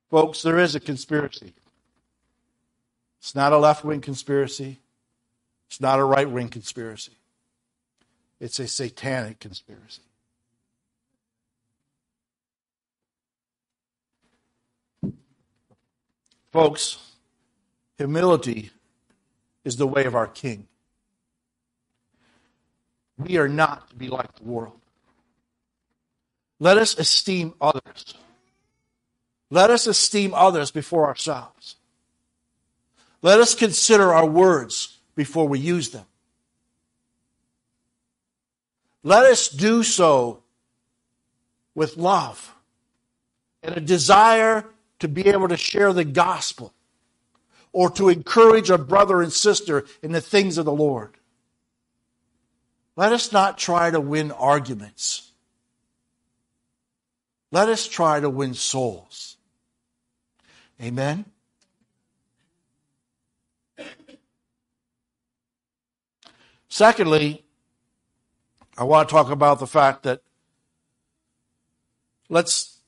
Folks, 0.09 0.41
there 0.43 0.59
is 0.59 0.75
a 0.75 0.79
conspiracy. 0.79 1.53
It's 3.23 3.35
not 3.35 3.53
a 3.53 3.57
left 3.57 3.85
wing 3.85 4.01
conspiracy. 4.01 4.81
It's 5.69 5.79
not 5.79 5.97
a 5.97 6.03
right 6.03 6.29
wing 6.29 6.49
conspiracy. 6.49 7.13
It's 8.41 8.59
a 8.59 8.67
satanic 8.67 9.39
conspiracy. 9.39 10.01
Folks, 16.51 16.97
humility 17.97 18.71
is 19.63 19.77
the 19.77 19.87
way 19.87 20.03
of 20.03 20.15
our 20.15 20.27
King. 20.27 20.67
We 23.17 23.37
are 23.37 23.47
not 23.47 23.89
to 23.91 23.95
be 23.95 24.09
like 24.09 24.35
the 24.35 24.43
world. 24.43 24.81
Let 26.59 26.77
us 26.77 26.99
esteem 26.99 27.53
others. 27.61 28.15
Let 29.49 29.69
us 29.69 29.87
esteem 29.87 30.33
others 30.33 30.71
before 30.71 31.05
ourselves. 31.05 31.77
Let 33.23 33.39
us 33.39 33.55
consider 33.55 34.13
our 34.13 34.25
words 34.25 34.99
before 35.15 35.47
we 35.47 35.57
use 35.57 35.89
them. 35.89 36.05
Let 39.01 39.23
us 39.23 39.47
do 39.47 39.81
so 39.81 40.43
with 41.73 41.97
love 41.97 42.53
and 43.63 43.77
a 43.77 43.81
desire 43.81 44.65
to 44.99 45.07
be 45.07 45.27
able 45.27 45.47
to 45.47 45.57
share 45.57 45.93
the 45.93 46.03
gospel 46.03 46.73
or 47.71 47.89
to 47.91 48.09
encourage 48.09 48.69
a 48.69 48.77
brother 48.77 49.21
and 49.21 49.31
sister 49.31 49.85
in 50.01 50.11
the 50.11 50.21
things 50.21 50.57
of 50.57 50.65
the 50.65 50.73
Lord. 50.73 51.17
Let 52.97 53.13
us 53.13 53.31
not 53.31 53.57
try 53.57 53.89
to 53.89 54.01
win 54.01 54.31
arguments. 54.31 55.31
Let 57.51 57.69
us 57.69 57.87
try 57.87 58.19
to 58.19 58.29
win 58.29 58.53
souls. 58.53 59.37
Amen. 60.81 61.25
Secondly, 66.73 67.45
I 68.75 68.83
want 68.83 69.07
to 69.07 69.13
talk 69.13 69.29
about 69.29 69.59
the 69.59 69.67
fact 69.67 70.01
that, 70.01 70.23
let's 72.29 72.79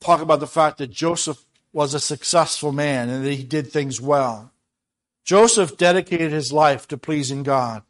talk 0.00 0.22
about 0.22 0.40
the 0.40 0.46
fact 0.46 0.78
that 0.78 0.90
Joseph 0.90 1.44
was 1.74 1.92
a 1.92 2.00
successful 2.00 2.72
man 2.72 3.10
and 3.10 3.22
that 3.22 3.34
he 3.34 3.42
did 3.42 3.70
things 3.70 4.00
well. 4.00 4.50
Joseph 5.24 5.76
dedicated 5.76 6.32
his 6.32 6.54
life 6.54 6.88
to 6.88 6.96
pleasing 6.96 7.42
God 7.42 7.82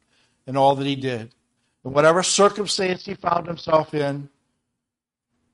in 0.45 0.57
all 0.57 0.75
that 0.75 0.89
he 0.89 0.97
did. 0.97 1.33
In 1.85 1.93
whatever 1.93 2.25
circumstance 2.25 3.05
he 3.05 3.15
found 3.15 3.47
himself 3.47 3.95
in, 3.95 4.29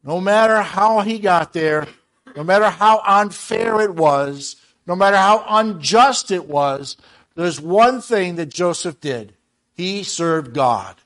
no 0.03 0.19
matter 0.19 0.63
how 0.63 1.01
he 1.01 1.19
got 1.19 1.53
there, 1.53 1.87
no 2.35 2.43
matter 2.43 2.71
how 2.71 3.03
unfair 3.07 3.83
it 3.83 3.95
was, 3.95 4.57
no 4.87 4.97
matter 4.97 5.19
how 5.19 5.45
unjust 5.47 6.31
it 6.31 6.49
was, 6.49 6.97
there's 7.35 7.61
one 7.61 8.01
thing 8.01 8.37
that 8.37 8.49
Joseph 8.49 8.99
did. 9.03 9.35
He 9.79 10.03
served 10.03 10.55
God. 10.55 10.97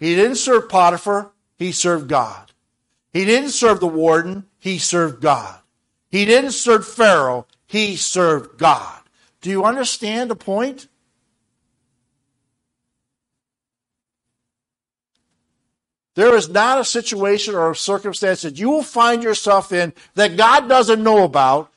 He 0.00 0.16
didn't 0.16 0.36
serve 0.36 0.68
Potiphar, 0.68 1.30
he 1.56 1.70
served 1.70 2.08
God. 2.08 2.50
He 3.12 3.24
didn't 3.24 3.50
serve 3.50 3.78
the 3.78 3.86
warden, 3.86 4.46
he 4.58 4.78
served 4.78 5.22
God. 5.22 5.60
He 6.10 6.24
didn't 6.24 6.50
serve 6.50 6.86
Pharaoh, 6.86 7.46
he 7.68 7.94
served 7.94 8.58
God. 8.58 9.00
Do 9.40 9.50
you 9.50 9.64
understand 9.64 10.30
the 10.30 10.36
point? 10.36 10.88
There 16.16 16.34
is 16.34 16.48
not 16.48 16.80
a 16.80 16.84
situation 16.84 17.54
or 17.54 17.70
a 17.70 17.76
circumstance 17.76 18.42
that 18.42 18.58
you 18.58 18.68
will 18.68 18.82
find 18.82 19.22
yourself 19.22 19.70
in 19.70 19.92
that 20.14 20.36
God 20.36 20.68
doesn't 20.68 21.04
know 21.04 21.22
about 21.22 21.70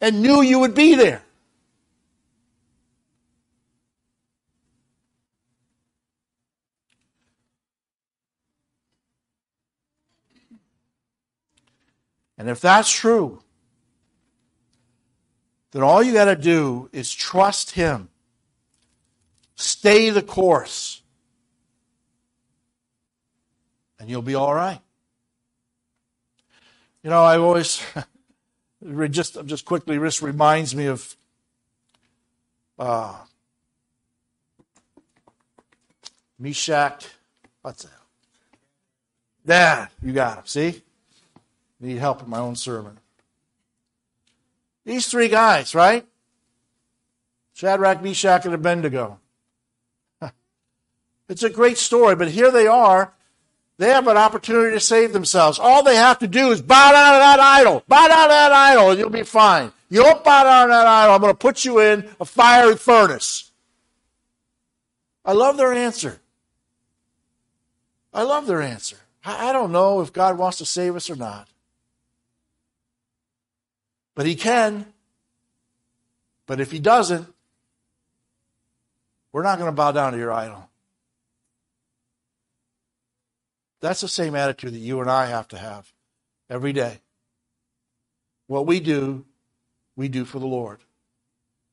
and 0.00 0.22
knew 0.22 0.40
you 0.40 0.60
would 0.60 0.74
be 0.74 0.94
there. 0.94 1.22
And 12.38 12.48
if 12.48 12.60
that's 12.60 12.90
true, 12.90 13.42
then 15.72 15.82
all 15.82 16.02
you 16.02 16.12
got 16.12 16.26
to 16.26 16.36
do 16.36 16.88
is 16.92 17.12
trust 17.12 17.72
Him. 17.72 18.08
Stay 19.56 20.10
the 20.10 20.22
course. 20.22 21.02
And 23.98 24.08
you'll 24.08 24.22
be 24.22 24.36
all 24.36 24.54
right. 24.54 24.80
You 27.02 27.10
know, 27.10 27.22
I 27.22 27.36
always 27.38 27.82
just 29.10 29.44
just 29.46 29.64
quickly 29.64 29.98
this 29.98 30.22
reminds 30.22 30.76
me 30.76 30.86
of 30.86 31.16
uh, 32.78 33.16
Meshach. 36.38 37.08
What's 37.62 37.82
that? 37.84 37.92
Yeah, 39.44 39.86
you 40.02 40.12
got 40.12 40.38
him. 40.38 40.46
See? 40.46 40.82
Need 41.80 41.98
help 41.98 42.22
in 42.22 42.30
my 42.30 42.38
own 42.38 42.56
sermon. 42.56 42.98
These 44.84 45.08
three 45.08 45.28
guys, 45.28 45.74
right? 45.74 46.06
Shadrach, 47.54 48.02
Meshach, 48.02 48.44
and 48.44 48.54
Abednego. 48.54 49.18
It's 51.28 51.42
a 51.42 51.50
great 51.50 51.76
story, 51.76 52.16
but 52.16 52.30
here 52.30 52.50
they 52.50 52.66
are. 52.66 53.12
They 53.76 53.90
have 53.90 54.08
an 54.08 54.16
opportunity 54.16 54.74
to 54.74 54.80
save 54.80 55.12
themselves. 55.12 55.58
All 55.58 55.82
they 55.82 55.96
have 55.96 56.18
to 56.20 56.26
do 56.26 56.50
is 56.50 56.62
bow 56.62 56.92
down 56.92 57.12
to 57.12 57.18
that 57.18 57.38
idol. 57.38 57.84
Bow 57.86 58.08
down 58.08 58.28
to 58.28 58.32
that 58.32 58.52
idol, 58.52 58.90
and 58.90 58.98
you'll 58.98 59.10
be 59.10 59.24
fine. 59.24 59.70
You 59.90 60.02
don't 60.02 60.24
bow 60.24 60.44
down 60.44 60.68
to 60.68 60.72
that 60.72 60.86
idol, 60.86 61.14
I'm 61.14 61.20
going 61.20 61.32
to 61.32 61.38
put 61.38 61.64
you 61.64 61.80
in 61.80 62.08
a 62.18 62.24
fiery 62.24 62.76
furnace. 62.76 63.50
I 65.24 65.32
love 65.32 65.58
their 65.58 65.72
answer. 65.72 66.18
I 68.12 68.22
love 68.22 68.46
their 68.46 68.62
answer. 68.62 68.96
I 69.24 69.52
don't 69.52 69.70
know 69.70 70.00
if 70.00 70.12
God 70.12 70.38
wants 70.38 70.58
to 70.58 70.64
save 70.64 70.96
us 70.96 71.10
or 71.10 71.16
not. 71.16 71.48
But 74.18 74.26
He 74.26 74.34
can. 74.34 74.84
But 76.46 76.58
if 76.58 76.72
He 76.72 76.80
doesn't, 76.80 77.32
we're 79.30 79.44
not 79.44 79.60
going 79.60 79.68
to 79.68 79.76
bow 79.76 79.92
down 79.92 80.10
to 80.10 80.18
your 80.18 80.32
idol. 80.32 80.68
That's 83.80 84.00
the 84.00 84.08
same 84.08 84.34
attitude 84.34 84.74
that 84.74 84.80
you 84.80 85.00
and 85.00 85.08
I 85.08 85.26
have 85.26 85.46
to 85.48 85.56
have 85.56 85.92
every 86.50 86.72
day. 86.72 86.98
What 88.48 88.66
we 88.66 88.80
do, 88.80 89.24
we 89.94 90.08
do 90.08 90.24
for 90.24 90.40
the 90.40 90.48
Lord. 90.48 90.80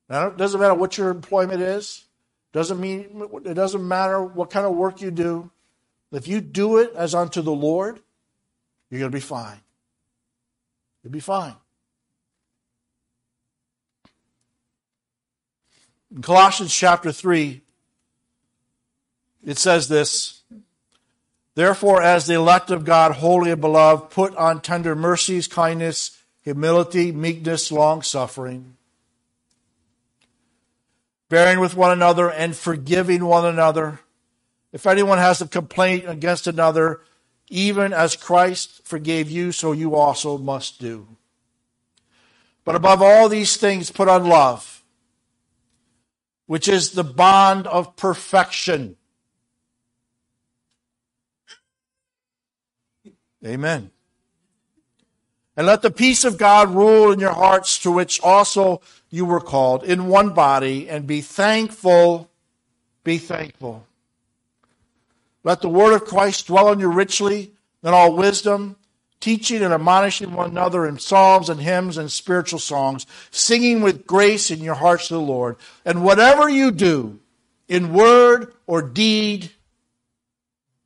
Now, 0.07 0.27
it 0.27 0.37
doesn't 0.37 0.61
matter 0.61 0.75
what 0.75 0.99
your 0.99 1.09
employment 1.09 1.63
is. 1.63 2.05
Doesn't 2.53 2.79
mean 2.79 3.27
it 3.43 3.55
doesn't 3.55 3.87
matter 3.87 4.23
what 4.23 4.51
kind 4.51 4.67
of 4.67 4.75
work 4.75 5.01
you 5.01 5.09
do. 5.09 5.49
If 6.11 6.27
you 6.27 6.41
do 6.41 6.77
it 6.77 6.93
as 6.95 7.15
unto 7.15 7.41
the 7.41 7.51
Lord, 7.51 8.01
you're 8.91 8.99
going 8.99 9.11
to 9.11 9.17
be 9.17 9.19
fine. 9.19 9.61
You'll 11.01 11.11
be 11.11 11.19
fine. 11.19 11.55
In 16.15 16.21
Colossians 16.21 16.73
chapter 16.73 17.11
3, 17.11 17.61
it 19.45 19.57
says 19.57 19.89
this 19.89 20.43
Therefore, 21.55 22.01
as 22.01 22.25
the 22.25 22.35
elect 22.35 22.71
of 22.71 22.85
God, 22.85 23.11
holy 23.11 23.51
and 23.51 23.59
beloved, 23.59 24.11
put 24.11 24.33
on 24.37 24.61
tender 24.61 24.95
mercies, 24.95 25.47
kindness, 25.47 26.17
humility, 26.41 27.11
meekness, 27.11 27.69
long 27.69 28.01
suffering, 28.01 28.77
bearing 31.27 31.59
with 31.59 31.75
one 31.75 31.91
another 31.91 32.31
and 32.31 32.55
forgiving 32.55 33.25
one 33.25 33.45
another. 33.45 33.99
If 34.71 34.85
anyone 34.85 35.17
has 35.17 35.41
a 35.41 35.47
complaint 35.47 36.07
against 36.07 36.47
another, 36.47 37.01
even 37.49 37.91
as 37.91 38.15
Christ 38.15 38.85
forgave 38.85 39.29
you, 39.29 39.51
so 39.51 39.73
you 39.73 39.95
also 39.95 40.37
must 40.37 40.79
do. 40.79 41.07
But 42.63 42.75
above 42.75 43.01
all 43.01 43.27
these 43.27 43.57
things, 43.57 43.91
put 43.91 44.07
on 44.07 44.25
love 44.25 44.74
which 46.45 46.67
is 46.67 46.91
the 46.91 47.03
bond 47.03 47.67
of 47.67 47.95
perfection. 47.95 48.95
Amen. 53.45 53.91
And 55.57 55.67
let 55.67 55.81
the 55.81 55.91
peace 55.91 56.23
of 56.25 56.37
God 56.37 56.69
rule 56.73 57.11
in 57.11 57.19
your 57.19 57.33
hearts, 57.33 57.79
to 57.79 57.91
which 57.91 58.19
also 58.21 58.81
you 59.09 59.25
were 59.25 59.39
called, 59.39 59.83
in 59.83 60.07
one 60.07 60.33
body, 60.33 60.89
and 60.89 61.07
be 61.07 61.21
thankful. 61.21 62.29
Be 63.03 63.17
thankful. 63.17 63.85
Let 65.43 65.61
the 65.61 65.69
word 65.69 65.93
of 65.93 66.05
Christ 66.05 66.47
dwell 66.47 66.71
in 66.71 66.79
you 66.79 66.89
richly 66.89 67.53
in 67.83 67.93
all 67.93 68.15
wisdom 68.15 68.75
teaching 69.25 69.63
and 69.63 69.73
admonishing 69.73 70.33
one 70.33 70.51
another 70.51 70.85
in 70.85 70.99
psalms 70.99 71.49
and 71.49 71.59
hymns 71.59 71.97
and 71.97 72.11
spiritual 72.11 72.59
songs, 72.59 73.07
singing 73.31 73.81
with 73.81 74.05
grace 74.05 74.51
in 74.51 74.59
your 74.59 74.75
hearts 74.75 75.07
to 75.07 75.15
the 75.15 75.19
Lord. 75.19 75.55
And 75.83 76.03
whatever 76.03 76.47
you 76.47 76.69
do, 76.69 77.19
in 77.67 77.91
word 77.91 78.53
or 78.67 78.83
deed, 78.83 79.49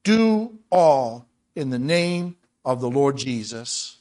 do 0.05 0.57
all 0.69 1.25
in 1.53 1.69
the 1.69 1.77
name 1.77 2.37
of 2.63 2.79
the 2.79 2.89
Lord 2.89 3.17
Jesus, 3.17 3.97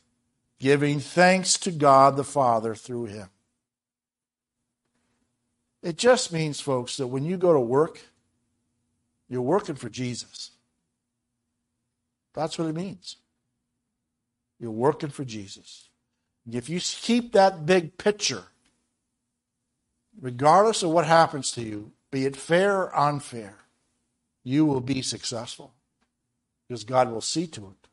giving 0.60 1.00
thanks 1.00 1.58
to 1.58 1.72
God 1.72 2.16
the 2.16 2.22
Father 2.22 2.76
through 2.76 3.06
him. 3.06 3.30
It 5.82 5.98
just 5.98 6.32
means, 6.32 6.60
folks, 6.60 6.96
that 6.98 7.08
when 7.08 7.24
you 7.24 7.36
go 7.36 7.52
to 7.52 7.58
work, 7.58 8.00
you're 9.28 9.42
working 9.42 9.74
for 9.74 9.88
Jesus. 9.88 10.52
That's 12.34 12.56
what 12.56 12.68
it 12.68 12.76
means. 12.76 13.16
You're 14.60 14.70
working 14.70 15.10
for 15.10 15.24
Jesus. 15.24 15.88
If 16.50 16.68
you 16.68 16.80
keep 16.80 17.32
that 17.32 17.66
big 17.66 17.98
picture, 17.98 18.44
regardless 20.20 20.82
of 20.82 20.90
what 20.90 21.06
happens 21.06 21.52
to 21.52 21.62
you, 21.62 21.92
be 22.10 22.24
it 22.24 22.36
fair 22.36 22.82
or 22.82 22.96
unfair, 22.98 23.56
you 24.42 24.64
will 24.64 24.80
be 24.80 25.02
successful 25.02 25.74
because 26.66 26.84
God 26.84 27.10
will 27.10 27.20
see 27.20 27.46
to 27.48 27.74
it. 27.74 27.88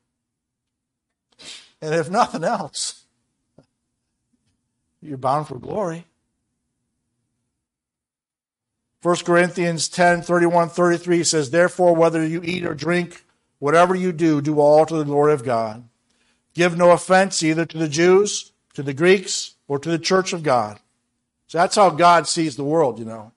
And 1.81 1.93
if 1.93 2.09
nothing 2.09 2.43
else, 2.43 3.03
you're 5.01 5.17
bound 5.17 5.47
for 5.47 5.59
glory. 5.59 6.05
1 9.01 9.17
Corinthians 9.17 9.87
10 9.87 10.23
31 10.23 10.69
33 10.69 11.23
says, 11.23 11.51
Therefore, 11.51 11.95
whether 11.95 12.25
you 12.25 12.41
eat 12.43 12.65
or 12.65 12.73
drink, 12.73 13.23
whatever 13.59 13.93
you 13.93 14.11
do, 14.11 14.41
do 14.41 14.59
all 14.59 14.85
to 14.85 14.95
the 14.95 15.03
glory 15.03 15.33
of 15.33 15.43
God. 15.43 15.87
Give 16.55 16.75
no 16.75 16.91
offense 16.91 17.43
either 17.43 17.65
to 17.65 17.77
the 17.77 17.89
Jews, 17.89 18.51
to 18.73 18.81
the 18.81 18.93
Greeks, 18.93 19.55
or 19.67 19.77
to 19.77 19.89
the 19.89 19.99
church 19.99 20.33
of 20.33 20.41
God. 20.41 20.79
So 21.47 21.59
that's 21.59 21.75
how 21.75 21.91
God 21.91 22.27
sees 22.27 22.55
the 22.55 22.63
world, 22.63 22.97
you 22.97 23.05
know. 23.05 23.33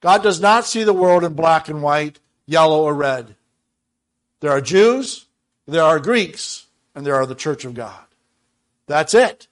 God 0.00 0.22
does 0.22 0.40
not 0.40 0.64
see 0.64 0.84
the 0.84 0.92
world 0.92 1.24
in 1.24 1.34
black 1.34 1.68
and 1.68 1.82
white, 1.82 2.20
yellow 2.46 2.82
or 2.82 2.94
red. 2.94 3.36
There 4.40 4.50
are 4.50 4.60
Jews, 4.60 5.26
there 5.66 5.82
are 5.82 5.98
Greeks, 5.98 6.66
and 6.94 7.04
there 7.04 7.16
are 7.16 7.26
the 7.26 7.34
church 7.34 7.64
of 7.64 7.74
God. 7.74 8.04
That's 8.86 9.14
it. 9.14 9.48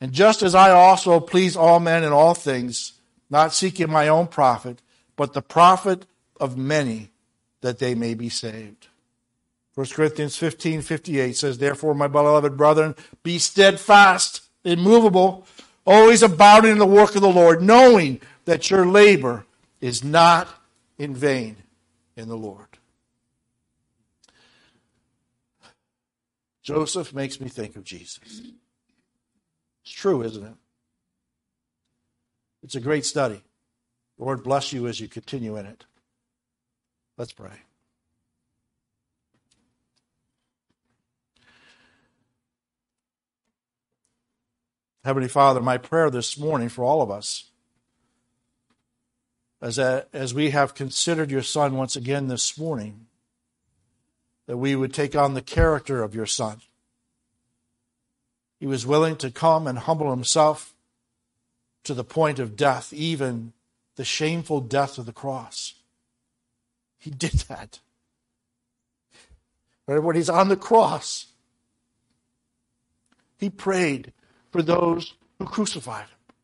And 0.00 0.12
just 0.12 0.42
as 0.42 0.54
I 0.54 0.70
also 0.70 1.18
please 1.18 1.56
all 1.56 1.80
men 1.80 2.04
in 2.04 2.12
all 2.12 2.34
things, 2.34 2.92
not 3.30 3.54
seeking 3.54 3.90
my 3.90 4.08
own 4.08 4.26
profit, 4.26 4.82
but 5.16 5.32
the 5.32 5.40
profit 5.40 6.04
of 6.38 6.58
many, 6.58 7.10
that 7.62 7.78
they 7.78 7.94
may 7.94 8.12
be 8.14 8.28
saved. 8.28 8.88
1 9.74 9.86
Corinthians 9.88 10.36
15, 10.36 10.82
58 10.82 11.36
says, 11.36 11.58
Therefore, 11.58 11.94
my 11.94 12.06
beloved 12.06 12.56
brethren, 12.56 12.94
be 13.22 13.38
steadfast, 13.38 14.42
immovable, 14.64 15.46
always 15.84 16.22
abounding 16.22 16.72
in 16.72 16.78
the 16.78 16.86
work 16.86 17.16
of 17.16 17.22
the 17.22 17.28
Lord, 17.28 17.60
knowing 17.60 18.20
that 18.44 18.70
your 18.70 18.86
labor 18.86 19.46
is 19.80 20.04
not 20.04 20.48
in 20.96 21.14
vain 21.14 21.56
in 22.16 22.28
the 22.28 22.36
Lord. 22.36 22.66
Joseph 26.62 27.12
makes 27.12 27.40
me 27.40 27.48
think 27.48 27.76
of 27.76 27.84
Jesus. 27.84 28.42
It's 29.82 29.92
true, 29.92 30.22
isn't 30.22 30.42
it? 30.42 30.54
It's 32.62 32.74
a 32.74 32.80
great 32.80 33.04
study. 33.04 33.42
Lord 34.18 34.42
bless 34.42 34.72
you 34.72 34.86
as 34.86 35.00
you 35.00 35.08
continue 35.08 35.56
in 35.56 35.66
it. 35.66 35.84
Let's 37.18 37.32
pray. 37.32 37.52
Heavenly 45.04 45.28
Father, 45.28 45.60
my 45.60 45.76
prayer 45.76 46.08
this 46.08 46.38
morning 46.38 46.70
for 46.70 46.82
all 46.82 47.02
of 47.02 47.10
us, 47.10 47.50
as, 49.60 49.76
a, 49.76 50.06
as 50.14 50.32
we 50.32 50.50
have 50.50 50.74
considered 50.74 51.30
your 51.30 51.42
Son 51.42 51.76
once 51.76 51.94
again 51.94 52.28
this 52.28 52.56
morning, 52.56 53.06
that 54.46 54.56
we 54.56 54.74
would 54.74 54.94
take 54.94 55.14
on 55.14 55.34
the 55.34 55.42
character 55.42 56.02
of 56.02 56.14
your 56.14 56.24
Son. 56.24 56.62
He 58.58 58.66
was 58.66 58.86
willing 58.86 59.16
to 59.16 59.30
come 59.30 59.66
and 59.66 59.78
humble 59.78 60.08
himself 60.08 60.74
to 61.84 61.92
the 61.92 62.04
point 62.04 62.38
of 62.38 62.56
death, 62.56 62.90
even 62.90 63.52
the 63.96 64.06
shameful 64.06 64.62
death 64.62 64.96
of 64.96 65.04
the 65.04 65.12
cross. 65.12 65.74
He 66.98 67.10
did 67.10 67.32
that. 67.48 67.80
or 69.86 70.00
when 70.00 70.16
he's 70.16 70.30
on 70.30 70.48
the 70.48 70.56
cross, 70.56 71.26
he 73.36 73.50
prayed 73.50 74.14
for 74.54 74.62
those 74.62 75.14
who 75.40 75.46
crucified 75.46 76.04
him. 76.04 76.34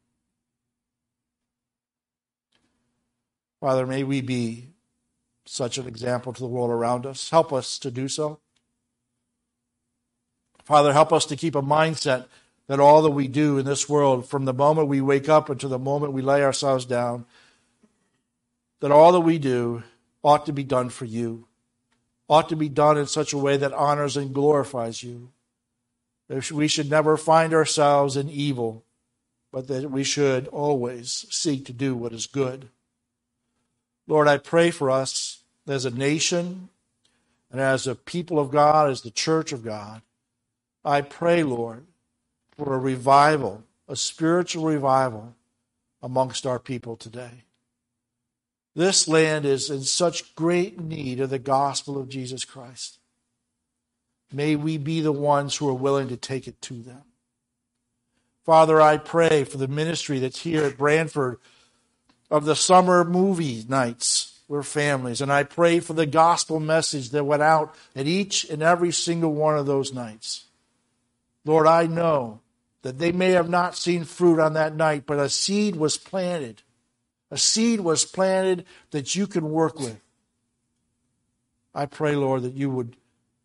Father, 3.61 3.87
may 3.87 4.03
we 4.03 4.21
be 4.21 4.71
such 5.47 5.79
an 5.79 5.87
example 5.87 6.33
to 6.33 6.41
the 6.41 6.49
world 6.49 6.73
around 6.73 7.07
us. 7.07 7.31
Help 7.31 7.53
us 7.53 7.79
to 7.79 7.89
do 7.89 8.09
so. 8.09 8.41
Father, 10.65 10.93
help 10.93 11.13
us 11.13 11.25
to 11.27 11.37
keep 11.37 11.55
a 11.55 11.63
mindset 11.63 12.27
that 12.67 12.81
all 12.81 13.01
that 13.03 13.13
we 13.13 13.29
do 13.29 13.59
in 13.59 13.65
this 13.65 13.89
world, 13.89 14.29
from 14.29 14.45
the 14.45 14.53
moment 14.53 14.89
we 14.89 15.01
wake 15.01 15.29
up 15.29 15.49
until 15.49 15.69
the 15.69 15.79
moment 15.79 16.13
we 16.13 16.21
lay 16.21 16.43
ourselves 16.43 16.85
down, 16.85 17.27
that 18.81 18.91
all 18.91 19.13
that 19.13 19.21
we 19.21 19.39
do 19.39 19.85
ought 20.25 20.47
to 20.47 20.53
be 20.53 20.65
done 20.65 20.89
for 20.89 21.05
you, 21.05 21.47
ought 22.29 22.49
to 22.49 22.57
be 22.57 22.69
done 22.69 22.99
in 22.99 23.07
such 23.07 23.33
a 23.33 23.39
way 23.39 23.57
that 23.57 23.73
honors 23.73 24.17
and 24.17 24.35
glorifies 24.35 25.01
you. 25.01 25.31
We 26.53 26.69
should 26.69 26.89
never 26.89 27.17
find 27.17 27.53
ourselves 27.53 28.17
in 28.17 28.31
evil, 28.31 28.85
but 29.51 29.67
that 29.67 29.91
we 29.91 30.05
should 30.05 30.47
always 30.49 31.27
seek 31.29 31.65
to 31.67 31.73
do 31.73 31.97
what 31.97 32.13
is 32.13 32.27
good. 32.27 32.69
Lord, 34.07 34.29
I 34.29 34.39
pray 34.39 34.71
for 34.71 34.91
us 34.91 35.43
as 35.67 35.85
a 35.85 35.91
nation 35.91 36.69
and 37.51 37.61
as 37.61 37.89
a 37.89 37.97
people 37.97 38.39
of 38.39 38.53
God, 38.53 38.91
as 38.91 39.03
the 39.03 39.11
church 39.11 39.53
of 39.53 39.65
God. 39.65 40.03
I 40.85 41.01
pray, 41.01 41.43
Lord, 41.43 41.87
for 42.57 42.75
a 42.75 42.79
revival, 42.79 43.65
a 43.89 43.97
spiritual 43.97 44.67
revival 44.67 45.35
amongst 46.01 46.47
our 46.47 46.61
people 46.61 46.97
today. 46.97 47.43
This 48.77 49.09
land 49.09 49.45
is 49.45 49.69
in 49.69 49.83
such 49.83 50.37
great 50.37 50.81
need 50.81 51.19
of 51.19 51.31
the 51.31 51.41
gospel 51.41 51.99
of 51.99 52.09
Jesus 52.09 52.45
Christ. 52.45 53.00
May 54.33 54.57
we 54.57 54.79
be 54.79 55.01
the 55.01 55.13
ones 55.13 55.57
who 55.57 55.69
are 55.69 55.75
willing 55.75 56.09
to 56.09 56.17
take 56.17 56.47
it 56.47 56.61
to 56.63 56.75
them. 56.75 57.03
Father, 58.45 58.81
I 58.81 58.97
pray 58.97 59.45
for 59.45 59.59
the 59.59 59.69
ministry 59.69 60.19
that's 60.19 60.43
here 60.43 60.65
at 60.65 60.79
Branford 60.79 61.39
of 62.31 62.45
the 62.45 62.57
summer 62.57 63.05
movie 63.05 63.65
nights 63.69 64.41
with 64.49 64.67
families. 64.67 65.21
And 65.21 65.33
I 65.33 65.45
pray 65.45 65.81
for 65.81 65.93
the 65.93 66.07
gospel 66.07 66.59
message 66.59 67.11
that 67.11 67.25
went 67.25 67.43
out 67.43 67.75
at 67.95 68.07
each 68.07 68.45
and 68.45 68.63
every 68.63 68.93
single 68.93 69.33
one 69.33 69.57
of 69.57 69.67
those 69.67 69.93
nights. 69.93 70.47
Lord, 71.45 71.67
I 71.67 71.87
know 71.87 72.41
that 72.83 72.99
they 72.99 73.13
may 73.13 73.31
have 73.31 73.49
not 73.49 73.77
seen 73.77 74.05
fruit 74.05 74.41
on 74.41 74.55
that 74.55 74.75
night, 74.75 75.05
but 75.07 75.19
a 75.19 75.29
seed 75.29 75.77
was 75.77 75.97
planted. 75.97 76.63
A 77.31 77.39
seed 77.39 77.81
was 77.81 78.05
planted 78.05 78.65
that 78.91 79.15
you 79.15 79.27
can 79.27 79.51
work 79.51 79.79
with. 79.79 80.01
I 81.75 81.87
pray, 81.87 82.17
Lord, 82.17 82.43
that 82.43 82.55
you 82.55 82.71
would 82.71 82.97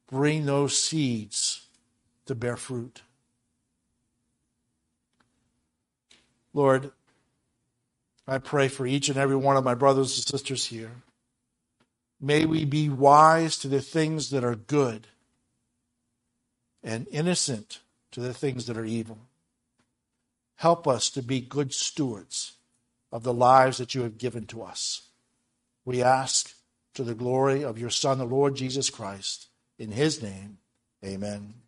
bring 0.09 0.45
those 0.45 0.77
seeds 0.77 1.67
to 2.25 2.35
bear 2.35 2.57
fruit. 2.57 3.01
Lord, 6.53 6.91
I 8.27 8.37
pray 8.37 8.67
for 8.67 8.87
each 8.87 9.09
and 9.09 9.17
every 9.17 9.35
one 9.35 9.57
of 9.57 9.63
my 9.63 9.75
brothers 9.75 10.17
and 10.17 10.25
sisters 10.25 10.65
here. 10.65 10.91
May 12.19 12.45
we 12.45 12.65
be 12.65 12.89
wise 12.89 13.57
to 13.59 13.67
the 13.67 13.81
things 13.81 14.29
that 14.29 14.43
are 14.43 14.55
good 14.55 15.07
and 16.83 17.07
innocent 17.11 17.79
to 18.11 18.21
the 18.21 18.33
things 18.33 18.67
that 18.67 18.77
are 18.77 18.85
evil. 18.85 19.17
Help 20.55 20.87
us 20.87 21.09
to 21.09 21.21
be 21.21 21.41
good 21.41 21.73
stewards 21.73 22.53
of 23.11 23.23
the 23.23 23.33
lives 23.33 23.77
that 23.77 23.93
you 23.93 24.03
have 24.03 24.17
given 24.17 24.45
to 24.45 24.63
us. 24.63 25.09
We 25.83 26.01
ask 26.01 26.53
to 26.93 27.03
the 27.03 27.13
glory 27.13 27.63
of 27.63 27.77
your 27.77 27.89
Son, 27.89 28.17
the 28.17 28.25
Lord 28.25 28.55
Jesus 28.55 28.89
Christ. 28.89 29.47
In 29.77 29.91
his 29.91 30.21
name, 30.21 30.59
amen. 31.03 31.64